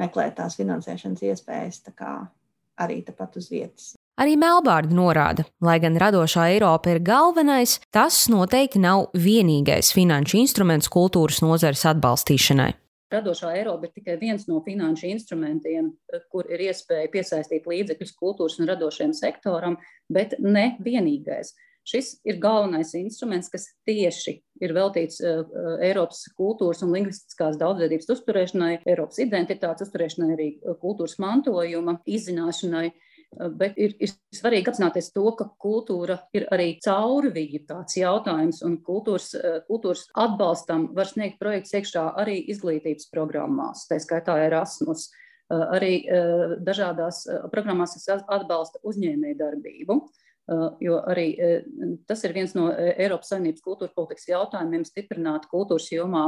meklēt 0.00 0.38
tās 0.40 0.56
finansēšanas 0.60 1.26
iespējas 1.28 1.82
arī 2.80 3.02
tepat 3.04 3.36
uz 3.36 3.50
vietas. 3.52 3.92
Arī 4.20 4.34
Melbārda 4.36 4.92
norāda, 4.92 5.46
lai 5.64 5.78
gan 5.80 5.96
radošā 5.96 6.50
Eiropa 6.52 6.92
ir 6.92 7.00
galvenais, 7.00 7.78
tas 7.96 8.26
noteikti 8.28 8.80
nav 8.82 9.06
vienīgais 9.16 9.88
finanšu 9.96 10.36
instruments 10.42 10.90
kultūras 10.92 11.40
nozares 11.40 11.86
atbalstīšanai. 11.88 12.74
Radošā 13.12 13.54
Eiropa 13.56 13.88
ir 13.88 13.94
tikai 13.96 14.18
viens 14.20 14.44
no 14.48 14.60
finanšu 14.64 15.08
instrumentiem, 15.08 15.90
kur 16.32 16.48
ir 16.52 16.60
iespēja 16.68 17.08
piesaistīt 17.12 17.68
līdzekļus 17.68 18.12
kultūras 18.20 18.58
un 18.60 18.68
radošajam 18.68 19.14
sektoram, 19.16 19.78
bet 20.12 20.36
ne 20.40 20.74
vienīgais. 20.84 21.54
Šis 21.88 22.12
ir 22.28 22.36
galvenais 22.40 22.92
instruments, 22.94 23.48
kas 23.50 23.64
tieši 23.88 24.36
ir 24.62 24.74
veltīts 24.76 25.18
uh, 25.24 25.40
Eiropas 25.82 26.20
kultūras 26.38 26.84
un 26.84 26.92
lingvistiskās 26.94 27.56
daudzveidības 27.60 28.12
uzturēšanai, 28.12 28.74
Eiropas 28.86 29.18
identitātes 29.24 29.88
uzturēšanai, 29.88 30.28
arī 30.36 30.48
kultūras 30.84 31.16
mantojuma 31.20 31.96
izzināšanai. 32.06 32.92
Uh, 32.92 33.08
Bet 33.32 33.78
ir, 33.80 33.94
ir 33.96 34.10
svarīgi 34.36 34.68
apzināties 34.68 35.08
to, 35.14 35.24
ka 35.38 35.46
kultūra 35.60 36.18
ir 36.36 36.44
arī 36.52 36.74
caurvīju 36.84 37.62
tāds 37.70 37.96
jautājums, 37.96 38.60
un 38.66 38.76
kultūras, 38.84 39.30
kultūras 39.70 40.04
atbalstam 40.20 40.90
var 40.96 41.08
sniegt 41.08 41.40
projekts 41.40 41.72
iekšā 41.78 42.10
arī 42.20 42.36
izglītības 42.52 43.08
programmās, 43.14 43.86
tā 43.88 43.96
skaitā 44.04 44.36
Erasmus, 44.44 45.08
arī 45.48 46.02
dažādās 46.60 47.24
programmās, 47.54 47.96
kas 47.96 48.22
atbalsta 48.28 48.84
uzņēmēju 48.84 49.40
darbību. 49.40 49.98
Jo 50.82 51.00
arī 51.08 51.26
tas 52.04 52.20
ir 52.26 52.34
viens 52.36 52.52
no 52.58 52.66
Eiropas 52.74 53.30
Savienības 53.32 53.64
kultūras 53.64 53.96
politikas 53.96 54.28
jautājumiem- 54.28 54.84
stiprināt 54.90 55.46
kultūras 55.48 55.88
jomā 55.88 56.26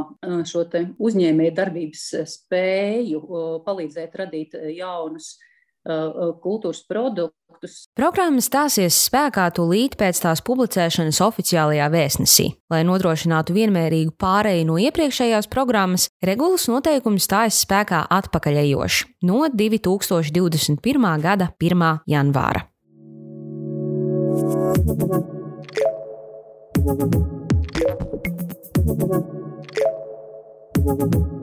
šo 0.49 0.65
uzņēmēju 0.97 1.53
darbības 1.53 2.05
spēju, 2.33 3.21
palīdzēt 3.67 4.23
radīt 4.23 4.55
jaunus 4.73 5.35
Uh, 5.35 5.51
kultūras 5.85 6.81
produktus. 6.89 7.85
Programma 7.97 8.43
stāsies 8.43 8.97
spēkā 9.07 9.47
tūlīt 9.55 9.95
pēc 9.99 10.19
tās 10.25 10.41
publicēšanas 10.45 11.21
oficiālajā 11.25 11.87
vēstnesī. 11.93 12.47
Lai 12.73 12.83
nodrošinātu 12.87 13.55
vienmērīgu 13.55 14.15
pāreju 14.21 14.67
no 14.69 14.77
iepriekšējās 14.81 15.49
programmas, 15.51 16.09
regulas 16.25 16.67
noteikumi 16.71 17.21
stājas 17.23 17.61
spēkā 17.65 18.05
atpakaļejoši 18.19 19.11
no 19.29 19.45
2021. 19.53 21.11
gada 21.23 21.51
1. 21.61 21.89
janvāra. 22.11 22.69
Thank 30.85 31.15
you. 31.15 31.35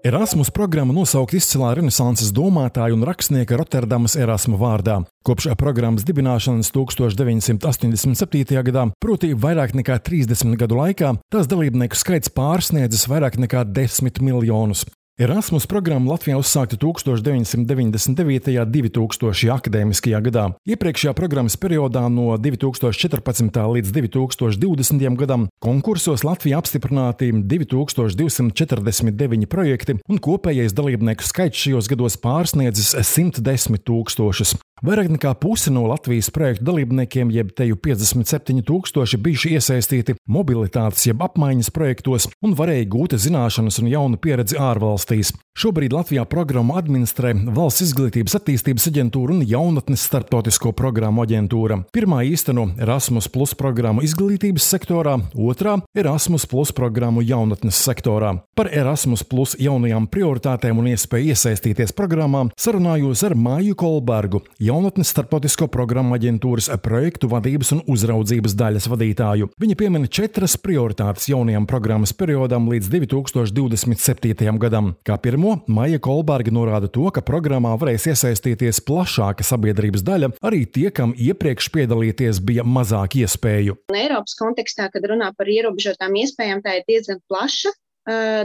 Erasmus 0.00 0.48
programma 0.48 0.94
nosaukt 0.96 1.34
izcilā 1.36 1.74
renesanses 1.76 2.30
domātāja 2.32 2.94
un 2.96 3.02
rakstnieka 3.04 3.58
Rotterdamas 3.60 4.14
Erasma 4.16 4.56
vārdā. 4.56 4.94
Kopš 5.28 5.50
programmas 5.60 6.06
dibināšanas 6.08 6.72
1987. 6.72 8.62
gadā, 8.64 8.86
proti 8.96 9.34
vairāk 9.36 9.74
nekā 9.76 9.98
30 10.06 10.56
gadu 10.62 10.78
laikā, 10.80 11.12
tās 11.28 11.50
dalībnieku 11.52 12.00
skaits 12.00 12.32
pārsniedzis 12.32 13.04
vairāk 13.12 13.36
nekā 13.44 13.66
10 13.68 14.24
miljonus. 14.24 14.86
Erasmus 15.20 15.66
programma 15.68 16.14
Latvijā 16.14 16.38
uzsākta 16.40 16.78
1999. 16.80 18.54
un 18.56 18.70
2000. 18.72 19.52
akadēmiskajā 19.52 20.16
gadā. 20.24 20.56
Iepriekšējā 20.64 21.12
programmas 21.12 21.60
periodā 21.60 22.08
no 22.08 22.40
2014. 22.40 23.52
līdz 23.74 23.92
2020. 23.98 25.04
gadam 25.20 25.52
konkursos 25.60 26.24
Latvijā 26.24 26.56
apstiprināti 26.64 27.36
2249 27.36 29.44
projekti, 29.44 30.00
un 30.08 30.16
kopējais 30.16 30.72
dalībnieku 30.72 31.20
skaits 31.28 31.60
šajos 31.66 31.84
gados 31.92 32.16
pārsniedzis 32.16 32.96
110 32.96 33.76
tūkstošus. 33.84 34.56
Vairāk 34.80 35.10
nekā 35.12 35.34
puse 35.36 35.68
no 35.68 35.82
Latvijas 35.90 36.30
projektu 36.32 36.64
dalībniekiem, 36.70 37.28
jeb 37.34 37.50
teju 37.52 37.76
57 37.84 38.62
tūkstoši, 38.64 39.18
bijuši 39.20 39.52
iesaistīti 39.58 40.14
mobilitātes 40.24 41.04
jeb 41.04 41.20
apmaiņas 41.26 41.68
projektos 41.76 42.30
un 42.40 42.54
varēja 42.56 42.88
gūt 42.88 43.18
zināšanas 43.20 43.76
un 43.82 43.90
jaunu 43.92 44.16
pieredzi 44.16 44.56
ārvalstīs. 44.56 45.34
Šobrīd 45.60 45.92
Latvijā 45.92 46.22
programmu 46.30 46.78
administrē 46.78 47.34
Valsts 47.52 47.82
izglītības 47.90 48.38
attīstības 48.38 48.86
aģentūra 48.88 49.34
un 49.34 49.42
jaunatnes 49.44 50.06
starptautisko 50.08 50.72
programmu 50.78 51.26
aģentūra. 51.26 51.82
Pirmā 51.92 52.22
īsteno 52.30 52.70
Erasmus 52.80 53.28
Plus 53.28 53.52
programmu 53.58 54.00
izglītības 54.06 54.64
sektorā, 54.72 55.18
otrā 55.36 55.76
Erasmus 55.92 56.46
Plus 56.48 56.72
programmu 56.72 57.20
jaunatnes 57.26 57.82
sektorā. 57.84 58.32
Par 58.56 58.70
Erasmus 58.72 59.26
Plus 59.28 59.52
jaunajām 59.60 60.08
prioritātēm 60.08 60.80
un 60.80 60.88
iespēju 60.94 61.34
iesaistīties 61.34 61.92
programmā 61.98 62.46
sarunājos 62.56 63.26
ar 63.28 63.36
Māju 63.36 63.76
Kolbergu 63.76 64.40
jaunatnes 64.70 65.10
starptautisko 65.10 65.66
programmu 65.72 66.14
aģentūras 66.16 66.68
projektu 66.84 67.28
vadības 67.30 67.72
un 67.74 67.82
uzraudzības 67.90 68.54
daļas 68.58 68.86
vadītāju. 68.92 69.50
Viņa 69.60 69.76
piemina 69.80 70.10
četras 70.10 70.54
prioritātes 70.60 71.26
jaunajam 71.30 71.66
programmas 71.70 72.12
periodam 72.16 72.68
līdz 72.70 72.90
2027. 72.94 74.60
gadam. 74.62 74.92
Kā 75.06 75.18
pirmo, 75.22 75.58
Maija 75.66 76.00
Kolberga 76.02 76.54
norāda 76.54 76.90
to, 76.92 77.08
ka 77.14 77.24
programmā 77.26 77.74
varēs 77.80 78.06
iesaistīties 78.12 78.82
plašāka 78.86 79.46
sabiedrības 79.46 80.06
daļa, 80.06 80.32
arī 80.46 80.64
tie, 80.70 80.88
kam 80.94 81.16
iepriekš 81.18 81.70
piedalīties 81.74 82.42
bija 82.46 82.66
mazāk 82.66 83.18
iespēju. 83.24 83.78
Eiropas 83.96 84.38
kontekstā, 84.38 84.90
kad 84.94 85.06
runā 85.10 85.32
par 85.36 85.50
ierobežotām 85.50 86.14
iespējām, 86.22 86.62
tā 86.64 86.78
ir 86.78 86.86
diezgan 86.88 87.22
plaša 87.30 87.74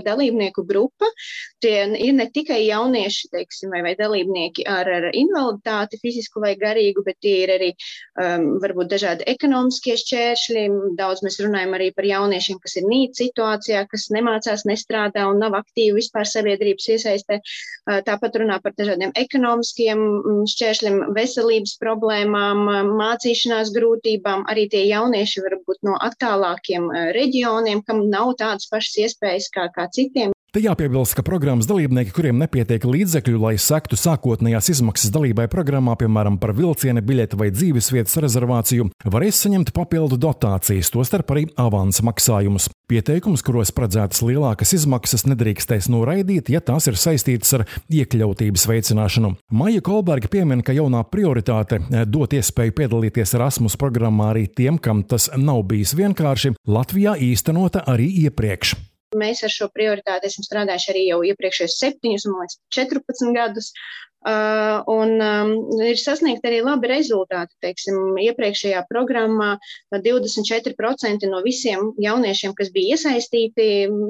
dalībnieku 0.06 0.66
grupa. 0.68 1.08
Tie 1.64 1.86
ir 2.02 2.14
ne 2.14 2.28
tikai 2.32 2.60
jaunieši, 2.66 3.30
teiksim, 3.34 3.72
vai, 3.74 3.82
vai 3.86 3.96
dalībnieki 4.00 4.66
ar, 4.70 4.90
ar 4.90 5.08
invaliditāti, 5.16 6.00
fizisku 6.02 6.44
vai 6.44 6.56
garīgu, 6.60 7.04
bet 7.06 7.18
tie 7.24 7.36
ir 7.46 7.54
arī 7.56 7.72
um, 7.74 8.58
varbūt 8.64 8.92
dažādi 8.92 9.28
ekonomiskie 9.32 9.96
šķēršļi. 10.02 10.66
Daudz 11.00 11.24
mēs 11.26 11.40
runājam 11.44 11.76
arī 11.78 11.92
par 11.96 12.08
jauniešiem, 12.10 12.60
kas 12.64 12.78
ir 12.80 12.90
nīt 12.90 13.16
situācijā, 13.20 13.86
kas 13.92 14.10
nemācās, 14.14 14.66
nestrādā 14.68 15.26
un 15.30 15.40
nav 15.42 15.58
aktīvi 15.62 15.96
vispār 16.00 16.28
sabiedrības 16.30 16.90
iesaistē. 16.96 17.40
Tāpat 18.06 18.40
runā 18.42 18.60
par 18.64 18.76
dažādiem 18.78 19.14
ekonomiskiem 19.18 20.04
šķēršļiem, 20.52 21.02
veselības 21.16 21.76
problēmām, 21.82 22.64
mācīšanās 23.00 23.72
grūtībām. 23.76 24.46
Arī 24.52 24.68
tie 24.72 24.86
jaunieši 24.90 25.44
var 25.46 25.58
būt 25.68 25.82
no 25.88 25.98
attālākiem 26.02 26.90
reģioniem, 27.16 27.84
kam 27.88 28.06
nav 28.10 28.36
tādas 28.42 28.70
pašas 28.72 28.98
iespējas 29.06 29.45
kā, 29.54 29.70
kā 29.76 29.90
citiem. 29.94 30.36
Te 30.56 30.62
jāpiebilst, 30.64 31.18
ka 31.18 31.24
programmas 31.28 31.68
dalībnieki, 31.68 32.14
kuriem 32.16 32.38
nepietiek 32.40 32.86
līdzekļu, 32.88 33.42
lai 33.44 33.58
sektu 33.60 33.98
sākotnējās 34.00 34.70
izmaksas 34.72 35.12
dalībai 35.12 35.50
programmā, 35.52 35.98
piemēram, 36.00 36.38
par 36.40 36.54
vilciena 36.56 37.04
biļeti 37.04 37.36
vai 37.42 37.50
dzīvesvietas 37.52 38.16
rezervāciju, 38.24 38.86
varēs 39.04 39.42
saņemt 39.44 39.74
papildu 39.76 40.16
dotācijas, 40.16 40.94
tostarp 40.96 41.36
arī 41.36 41.44
avansa 41.60 42.08
maksājumus. 42.08 42.70
Pieteikums, 42.88 43.44
kuros 43.44 43.74
paredzētas 43.76 44.24
lielākas 44.24 44.72
izmaksas, 44.80 45.28
nedrīkstēs 45.28 45.92
noraidīt, 45.92 46.54
ja 46.56 46.64
tās 46.64 46.88
ir 46.88 46.96
saistītas 47.04 47.52
ar 47.60 47.68
iekļautības 47.92 48.68
veicināšanu. 48.72 49.36
Maija 49.52 49.84
Kolberga 49.84 50.32
piemin, 50.32 50.64
ka 50.64 50.72
jaunā 50.80 51.04
prioritāte 51.12 51.84
dot 52.08 52.40
iespēju 52.40 52.80
piedalīties 52.80 53.36
Erasmus 53.36 53.76
programmā 53.76 54.32
arī 54.32 54.48
tiem, 54.48 54.80
kam 54.80 55.04
tas 55.04 55.28
nav 55.36 55.66
bijis 55.68 55.98
vienkārši, 56.00 56.56
Latvijā 56.64 57.20
īstenota 57.34 57.84
arī 57.92 58.14
iepriekš. 58.24 58.78
Mēs 59.22 59.44
ar 59.48 59.54
šo 59.54 59.70
prioritāti 59.74 60.30
esam 60.32 60.46
strādājuši 60.48 60.92
arī 60.94 61.06
jau 61.10 61.22
iepriekšējos 61.32 61.80
septiņus, 61.82 62.28
man 62.32 62.44
liekas, 62.44 62.60
14 62.78 63.32
gadus. 63.38 63.72
Uh, 64.26 64.82
un 64.90 65.20
um, 65.22 65.50
ir 65.86 66.00
sasniegti 66.02 66.50
arī 66.50 66.64
labi 66.66 66.90
rezultāti. 66.90 67.54
Teiksim, 67.62 68.16
iepriekšējā 68.24 68.80
programmā 68.90 69.52
24% 69.94 71.30
no 71.30 71.44
visiem 71.46 71.92
jauniešiem, 72.02 72.56
kas 72.58 72.72
bija 72.74 72.96
iesaistīti 72.98 73.68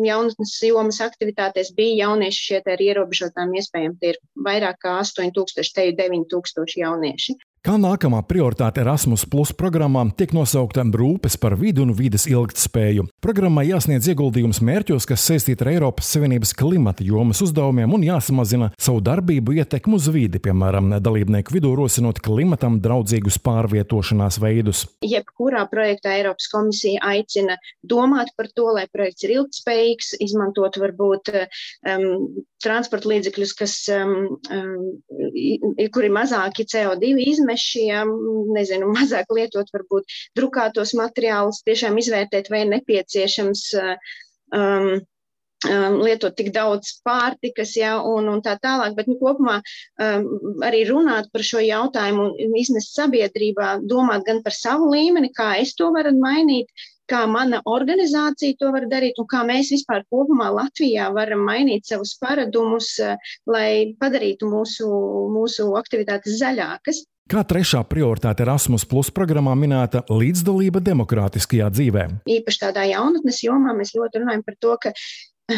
jaunatnes 0.07 0.53
jomas 0.63 1.01
aktivitātēs, 1.03 1.73
bija 1.75 2.05
jaunieši 2.05 2.45
šie 2.47 2.61
ar 2.63 2.85
ierobežotām 2.87 3.51
iespējām. 3.59 3.97
Tie 3.99 4.13
ir 4.13 4.21
vairāk 4.47 4.79
kā 4.87 4.95
8000, 5.01 5.75
te 5.75 5.89
ir 5.91 5.99
9000 5.99 6.79
jaunieši. 6.79 7.35
Kā 7.65 7.79
nākamā 7.81 8.19
prioritāte 8.29 8.83
Erasmus 8.83 9.23
Plus 9.25 9.49
programmā 9.57 10.03
tiek 10.13 10.35
nosaukta 10.37 10.83
rūpes 10.85 11.33
par 11.41 11.55
vidu 11.57 11.81
un 11.81 11.95
vidas 11.97 12.27
ilgtspēju. 12.29 13.07
Programmai 13.25 13.63
jāsniedz 13.65 14.05
ieguldījums 14.11 14.59
mērķos, 14.61 15.07
kas 15.09 15.23
saistīti 15.25 15.65
ar 15.65 15.71
Eiropas 15.71 16.11
Savienības 16.13 16.51
klimata 16.59 17.01
jomas 17.01 17.41
uzdevumiem 17.41 17.95
un 17.97 18.05
jāsamazina 18.05 18.67
savu 18.77 19.01
darbību 19.07 19.55
ietekmu 19.57 19.97
uz 19.97 20.11
vidi, 20.13 20.37
piemēram, 20.45 20.93
dalībnieku 21.01 21.55
vidū 21.55 21.71
rosinot 21.79 22.21
klimatam 22.21 22.77
draudzīgus 22.83 23.39
pārvietošanās 23.41 24.37
veidus. 24.43 24.83
Jebkurā 25.01 25.65
projektā 25.71 26.13
Eiropas 26.19 26.51
komisija 26.53 27.01
aicina 27.15 27.57
domāt 27.81 28.29
par 28.37 28.51
to, 28.53 28.67
lai 28.77 28.85
projekts 28.93 29.25
ir 29.25 29.39
ilgtspējīgs, 29.39 30.13
izmantot 30.27 30.77
varbūt 30.85 31.33
um, 31.33 32.05
transporta 32.61 33.09
līdzekļus, 33.09 33.57
kas, 33.57 33.75
um, 33.97 34.37
um, 34.53 35.89
kuri 35.97 36.13
mazāki 36.13 36.69
CO2 36.69 37.15
izmeši 37.25 37.54
izmešiem, 37.55 38.11
nezinu, 38.53 38.91
mazāk 38.97 39.31
lietot 39.31 39.71
varbūt 39.73 40.05
drukātos 40.37 40.93
materiālus, 40.93 41.63
tiešām 41.65 41.97
izvērtēt, 41.97 42.49
vai 42.49 42.63
ir 42.65 42.71
nepieciešams 42.75 43.63
um, 44.55 45.01
um, 45.69 45.99
lietot 46.01 46.35
tik 46.35 46.51
daudz 46.53 47.01
pārtikas, 47.05 47.75
ja, 47.77 47.99
un, 48.01 48.29
un 48.29 48.41
tā 48.41 48.57
tālāk. 48.61 48.95
Bet 48.95 49.07
nu, 49.07 49.17
kopumā 49.19 49.61
um, 49.61 50.27
arī 50.63 50.85
runāt 50.89 51.31
par 51.31 51.43
šo 51.43 51.63
jautājumu 51.63 52.33
un 52.35 52.57
iznest 52.57 52.95
sabiedrībā, 52.95 53.79
domāt 53.83 54.25
gan 54.27 54.43
par 54.43 54.53
savu 54.53 54.91
līmeni, 54.91 55.33
kā 55.35 55.55
es 55.61 55.75
to 55.75 55.91
varu 55.95 56.15
mainīt, 56.19 56.67
kā 57.05 57.25
mana 57.29 57.59
organizācija 57.69 58.57
to 58.57 58.71
var 58.73 58.87
darīt 58.89 59.19
un 59.21 59.27
kā 59.29 59.43
mēs 59.45 59.69
vispār 59.69 60.01
kopumā 60.09 60.47
Latvijā 60.55 61.11
varam 61.13 61.43
mainīt 61.45 61.85
savus 61.85 62.15
paradumus, 62.17 62.95
lai 63.45 63.93
padarītu 64.01 64.49
mūsu, 64.49 64.89
mūsu 65.35 65.69
aktivitātes 65.77 66.39
zaļākas. 66.41 67.03
Kā 67.25 67.41
trešā 67.41 67.79
prioritāte 67.89 68.43
Erasmus 68.45 68.83
Plus 68.85 69.07
programmā 69.09 69.55
minēta 69.57 70.03
līdzdalība 70.13 70.77
demokrātiskajā 70.85 71.71
dzīvē. 71.73 72.03
Īpaši 72.29 72.59
tādā 72.61 72.83
jaunatnes 72.85 73.39
jomā 73.41 73.73
mēs 73.73 73.95
ļoti 73.97 74.21
runājam 74.21 74.43
par 74.45 74.57
to, 74.61 74.75
ka 74.83 74.91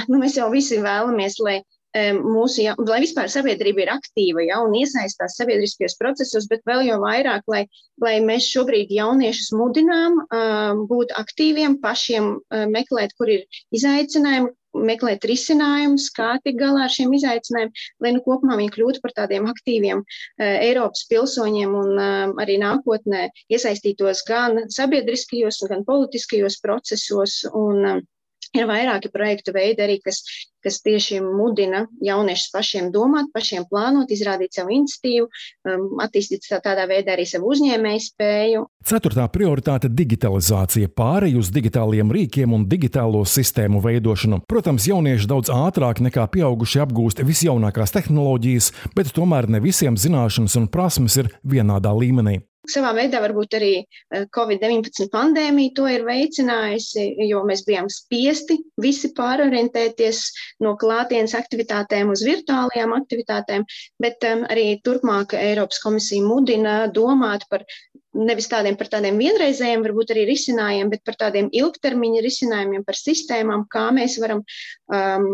nu, 0.08 0.22
mēs 0.22 0.38
jau 0.40 0.48
visi 0.54 0.80
vēlamies, 0.80 1.36
lai 1.44 1.58
mūsu, 1.96 2.62
ja, 2.66 2.76
lai 2.78 3.00
vispār 3.04 3.30
sabiedrība 3.32 3.84
ir 3.86 3.92
aktīva 3.94 4.44
ja, 4.46 4.60
un 4.66 4.76
iesaistās 4.78 5.38
sabiedriskajos 5.40 5.98
procesos, 6.00 6.48
bet 6.52 6.62
vēl 6.68 6.86
jau 6.90 7.00
vairāk, 7.02 7.44
lai, 7.48 7.66
lai 8.04 8.20
mēs 8.22 8.50
šobrīd 8.52 8.92
jauniešus 8.94 9.54
mudinām 9.58 10.22
uh, 10.28 10.86
būt 10.90 11.14
aktīviem, 11.18 11.80
pašiem 11.82 12.32
uh, 12.38 12.66
meklēt, 12.70 13.16
kur 13.18 13.32
ir 13.32 13.46
izaicinājumi, 13.74 14.54
meklēt 14.78 15.26
risinājumus, 15.26 16.10
kā 16.14 16.36
tikt 16.44 16.60
galā 16.60 16.84
ar 16.86 16.94
šiem 16.94 17.14
izaicinājumiem, 17.18 17.72
lai 18.04 18.12
nu 18.14 18.22
kopumā 18.26 18.58
viņi 18.60 18.74
kļūtu 18.76 19.02
par 19.02 19.16
tādiem 19.22 19.48
aktīviem 19.50 20.04
uh, 20.04 20.44
Eiropas 20.44 21.08
pilsoņiem 21.10 21.74
un 21.82 21.96
uh, 21.96 22.36
arī 22.44 22.60
nākotnē 22.62 23.30
iesaistītos 23.54 24.22
gan 24.28 24.68
sabiedriskajos, 24.74 25.64
gan 25.72 25.88
politiskajos 25.88 26.60
procesos. 26.62 27.42
Un, 27.58 27.82
uh, 27.96 28.06
Ir 28.56 28.68
vairāki 28.70 29.10
projektu 29.12 29.52
veidi 29.56 29.84
arī, 29.84 29.98
kas, 30.04 30.22
kas 30.64 30.80
tieši 30.86 31.20
mudina 31.24 31.86
jauniešus 32.04 32.52
pašiem 32.54 32.90
domāt, 32.94 33.30
pašiem 33.36 33.66
plānot, 33.70 34.12
izrādīt 34.14 34.56
savu 34.56 34.72
iniciatīvu, 34.78 35.28
um, 35.68 35.86
attīstīt 36.04 36.48
tādā 36.64 36.88
veidā 36.90 37.16
arī 37.18 37.26
savu 37.28 37.52
uzņēmēju 37.54 38.04
spēju. 38.06 38.64
Ceturtā 38.88 39.28
prioritāte- 39.34 39.92
digitalizācija, 40.02 40.88
pārēj 40.88 41.38
uz 41.42 41.52
digitāliem 41.52 42.12
rīkiem 42.12 42.54
un 42.54 42.66
digitālo 42.66 43.26
sistēmu 43.28 43.82
veidošanu. 43.84 44.42
Protams, 44.48 44.88
jaunieši 44.88 45.28
daudz 45.28 45.52
ātrāk 45.52 46.00
nekā 46.00 46.28
pieaugušie 46.32 46.86
apgūst 46.86 47.24
visjaunākās 47.24 47.92
tehnoloģijas, 47.92 48.72
bet 48.96 49.12
tomēr 49.12 49.50
ne 49.50 49.60
visiem 49.60 49.96
zināšanas 49.96 50.56
un 50.56 50.68
prasmes 50.68 51.18
ir 51.18 51.32
vienādā 51.44 51.92
līmenī. 51.92 52.42
Savā 52.68 52.94
veidā 52.98 53.22
varbūt 53.24 53.58
arī 53.60 53.72
eh, 53.80 54.26
Covid-19 54.36 55.10
pandēmija 55.14 55.74
to 55.78 55.88
ir 55.92 56.06
veicinājusi, 56.08 57.06
jo 57.30 57.44
mēs 57.48 57.64
bijām 57.68 57.90
spiesti 57.92 58.60
visi 58.84 59.14
pārorientēties 59.18 60.24
no 60.66 60.76
klātienes 60.80 61.36
aktivitātēm 61.38 62.12
uz 62.14 62.26
virtuālajām 62.28 62.96
aktivitātēm, 62.98 63.68
bet 64.04 64.28
um, 64.30 64.44
arī 64.52 64.68
turpmāk 64.84 65.38
Eiropas 65.40 65.80
komisija 65.84 66.26
mudina 66.26 66.80
domāt 66.94 67.48
par 67.52 67.64
nevis 68.18 68.50
tādiem 68.52 68.78
par 68.80 68.90
tādiem 68.92 69.20
vienreizējiem, 69.22 69.84
varbūt 69.86 70.14
arī 70.14 70.26
risinājumiem, 70.30 70.92
bet 70.94 71.04
par 71.08 71.18
tādiem 71.20 71.50
ilgtermiņa 71.56 72.24
risinājumiem, 72.26 72.86
par 72.88 72.98
sistēmām, 73.00 73.66
kā 73.72 73.88
mēs 73.96 74.18
varam 74.22 74.44
um, 74.44 75.28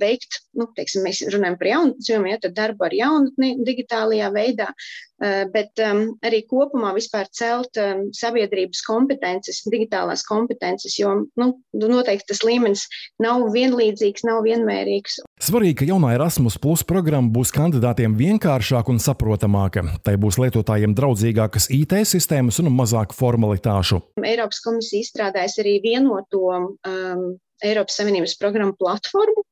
veikt, 0.00 0.40
nu, 0.58 0.68
teiksim, 0.76 1.06
mēs 1.06 1.22
runājam 1.32 1.58
par 1.60 1.72
jaunatni, 1.72 2.32
ja 2.32 2.40
tad 2.42 2.56
darbu 2.56 2.88
ar 2.88 2.96
jaunatni 2.96 3.52
digitālajā 3.66 4.30
veidā, 4.34 4.70
uh, 4.72 5.44
bet 5.52 5.82
um, 5.84 6.02
arī 6.26 6.42
kopumā 6.50 6.92
vispār 6.96 7.30
celt 7.34 7.78
um, 7.80 8.06
sabiedrības 8.16 8.82
kompetences, 8.86 9.62
digitālās 9.72 10.26
kompetences, 10.26 10.98
jo, 11.00 11.14
nu, 11.38 11.50
noteikti 11.76 12.32
tas 12.32 12.42
līmenis 12.46 12.86
nav 13.22 13.46
vienlīdzīgs, 13.54 14.26
nav 14.28 14.42
vienmērīgs. 14.46 15.20
Svarīgi, 15.46 15.78
ka 15.82 15.90
jaunā 15.92 16.14
Erasmus 16.16 16.58
Plus 16.60 16.82
programma 16.86 17.30
būs 17.32 17.52
kandidātiem 17.54 18.16
vienkāršāka 18.18 18.92
un 18.92 19.00
saprotamāka. 19.02 19.84
Tai 20.04 20.16
būs 20.20 20.40
lietotājiem 20.40 20.96
draudzīgākas 20.96 21.68
IT 21.76 21.96
sistēmas 22.16 22.60
un 22.62 22.72
mazāk 22.74 23.14
formalitāšu. 23.16 24.00
Eiropas 24.24 24.62
komisija 24.64 25.04
izstrādājas 25.04 25.58
arī 25.62 25.78
vienoto 25.84 26.44
um, 26.52 27.26
Eiropas 27.64 28.00
Savienības 28.00 28.36
programmu 28.40 28.76
platformu, 28.80 29.44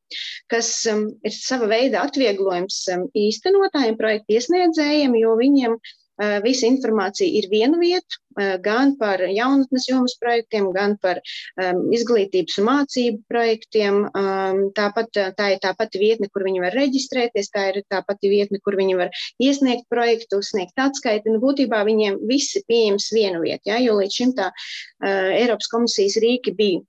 kas 0.53 0.71
um, 0.93 1.07
ir 1.25 1.37
sava 1.37 1.69
veida 1.71 2.05
atvieglojums 2.05 2.81
um, 2.97 3.05
īstenotājiem, 3.17 4.01
projektu 4.01 4.39
iesniedzējiem, 4.39 5.21
jo 5.21 5.37
viņiem 5.41 5.79
Eh, 6.15 6.37
visa 6.45 6.69
informācija 6.71 7.27
ir 7.27 7.49
viena 7.51 7.79
vieta, 7.81 8.21
gan 8.65 8.95
par 9.01 9.23
jaunatnes 9.29 9.89
jomas 9.89 10.17
projektiem, 10.21 10.71
gan 10.75 10.97
par 11.03 11.21
um, 11.21 11.83
izglītības 11.95 12.59
un 12.61 12.69
mācību 12.69 13.21
projektiem. 13.31 14.01
Um, 14.11 14.63
tāpat 14.77 15.21
tā 15.39 15.51
ir 15.55 15.61
tā 15.65 15.75
pati 15.79 16.01
vietne, 16.03 16.31
kur 16.33 16.47
viņi 16.47 16.65
var 16.65 16.79
reģistrēties, 16.79 17.53
tā 17.55 17.69
ir 17.73 17.83
tā 17.91 18.03
pati 18.07 18.33
vietne, 18.33 18.61
kur 18.65 18.79
viņi 18.81 18.99
var 19.01 19.13
iesniegt 19.43 19.87
projektu, 19.93 20.41
sniegt 20.43 20.81
atskaiti. 20.81 21.33
Nu, 21.33 21.43
būtībā 21.43 21.85
viņiem 21.87 22.23
viss 22.31 22.57
ir 22.59 22.67
pieejams 22.71 23.11
vienu 23.15 23.45
vietu, 23.45 23.71
ja, 23.71 23.79
jo 23.83 23.99
līdz 24.01 24.19
šim 24.21 24.35
tā 24.39 24.51
uh, 24.51 25.31
Eiropas 25.35 25.71
komisijas 25.73 26.19
rīki 26.23 26.55
bija 26.57 26.83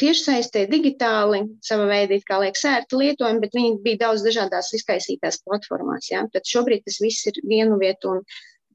tiešsaistē, 0.00 0.64
digitāli, 0.70 1.42
sava 1.64 1.86
veida 1.90 2.16
kā 2.28 2.40
liekas 2.40 2.64
ērti 2.70 3.00
lietojumi, 3.00 3.42
bet 3.42 3.56
viņi 3.56 3.72
bija 3.84 4.02
daudz 4.06 4.24
dažādās 4.24 4.72
izkaisītās 4.78 5.42
platformās. 5.44 6.08
Ja? 6.10 6.24
Tad 6.32 6.48
šobrīd 6.48 6.86
tas 6.86 7.00
viss 7.02 7.28
ir 7.28 7.40
vienu 7.44 7.76
vietu 7.82 8.14
un 8.14 8.22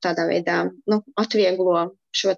tādā 0.03 0.27
veidā 0.29 0.63
nu, 0.89 1.01
atvieglo 1.19 1.89
šo 2.11 2.33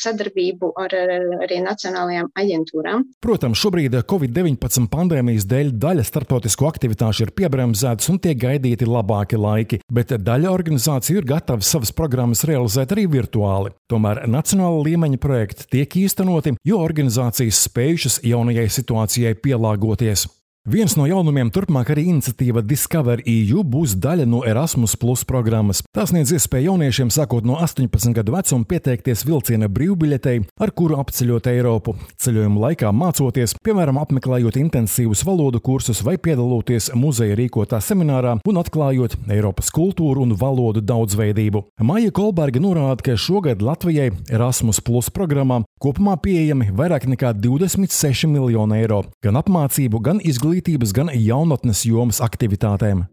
sadarbību 0.00 0.70
ar, 0.80 0.94
ar 0.96 1.24
arī 1.44 1.60
nacionālajām 1.64 2.30
aģentūrām. 2.40 3.04
Protams, 3.20 3.60
šobrīd 3.60 3.98
Covid-19 4.08 4.88
pandēmijas 4.92 5.46
dēļ 5.50 5.74
daļa 5.82 6.06
starptautisko 6.08 6.68
aktivitāšu 6.70 7.26
ir 7.26 7.34
piebremzētas 7.36 8.08
un 8.12 8.20
tiek 8.22 8.38
gaidīti 8.40 8.88
labāki 8.88 9.40
laiki, 9.40 9.82
bet 9.92 10.14
daļa 10.16 10.52
organizāciju 10.54 11.20
ir 11.20 11.28
gatava 11.34 11.64
savas 11.66 11.92
programmas 11.96 12.44
realizēt 12.48 12.96
arī 12.96 13.06
virtuāli. 13.12 13.74
Tomēr 13.92 14.24
nacionāla 14.30 14.84
līmeņa 14.88 15.20
projekti 15.20 15.68
tiek 15.76 16.00
īstenoti, 16.06 16.56
jo 16.64 16.80
organizācijas 16.80 17.64
spējušas 17.68 18.22
jaunajai 18.24 18.68
situācijai 18.72 19.36
pielāgoties. 19.44 20.28
Viens 20.68 20.92
no 20.92 21.06
jaunumiem 21.08 21.48
turpmāk 21.48 21.88
arī 21.94 22.02
iniciatīva 22.10 22.60
Discover 22.60 23.22
EU 23.24 23.62
būs 23.64 23.94
daļa 23.96 24.26
no 24.28 24.42
Erasmus 24.44 24.92
Plus 25.00 25.22
programmas. 25.24 25.78
Tas 25.96 26.10
sniedz 26.10 26.34
iespēju 26.36 26.74
jauniešiem 26.74 27.08
sākot 27.08 27.46
no 27.48 27.54
18 27.64 28.12
gadu 28.18 28.34
vecuma 28.34 28.68
pieteikties 28.68 29.24
vilciena 29.24 29.70
brīvbiļetei, 29.72 30.42
ar 30.60 30.72
kuru 30.76 30.98
apceļot 31.00 31.48
Eiropu. 31.48 31.94
Ceļojuma 32.20 32.60
laikā 32.66 32.90
mācoties, 32.92 33.54
piemēram, 33.64 34.02
apmeklējot 34.02 34.58
intensīvus 34.60 35.24
valodu 35.24 35.62
kursus 35.64 36.02
vai 36.04 36.18
piedaloties 36.20 36.90
muzeja 36.92 37.40
rīkotā 37.40 37.80
seminārā 37.80 38.36
un 38.44 38.60
atklājot 38.60 39.16
Eiropas 39.32 39.72
kultūru 39.72 40.26
un 40.26 40.36
valodu 40.36 40.84
daudzveidību. 40.84 41.64
Maija 41.80 42.12
Kolberga 42.12 42.60
norāda, 42.60 43.00
ka 43.00 43.16
šogad 43.16 43.64
Latvijai 43.64 44.10
Erasmus 44.28 44.84
Plus 44.84 45.08
programmā 45.08 45.62
kopumā 45.80 46.20
pieejami 46.20 46.68
vairāk 46.76 47.08
nekā 47.08 47.32
26 47.40 48.28
miljoni 48.28 48.82
eiro 48.82 49.06
gan 49.24 49.40
apmācību, 49.40 50.04
gan 50.04 50.20
izglītību 50.20 50.49
izglītības, 50.50 50.92
gan 50.92 51.10
jaunatnes 51.14 51.84
jomas 51.86 52.20
aktivitātēm. 52.20 53.04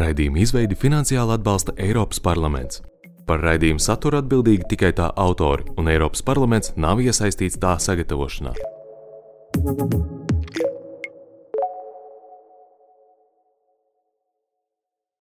Raidījuma 0.00 0.40
izveidi 0.40 0.76
finansiāli 0.76 1.36
atbalsta 1.36 1.74
Eiropas 1.76 2.20
parlaments. 2.20 2.82
Par 3.26 3.40
raidījumu 3.44 3.80
saturu 3.80 4.18
atbildīgi 4.18 4.66
tikai 4.72 4.92
tā 4.96 5.10
autori, 5.16 5.64
un 5.78 5.88
Eiropas 5.88 6.22
parlaments 6.22 6.74
nav 6.76 7.00
iesaistīts 7.00 7.60
tā 7.60 7.76
sagatavošanā. 7.78 8.54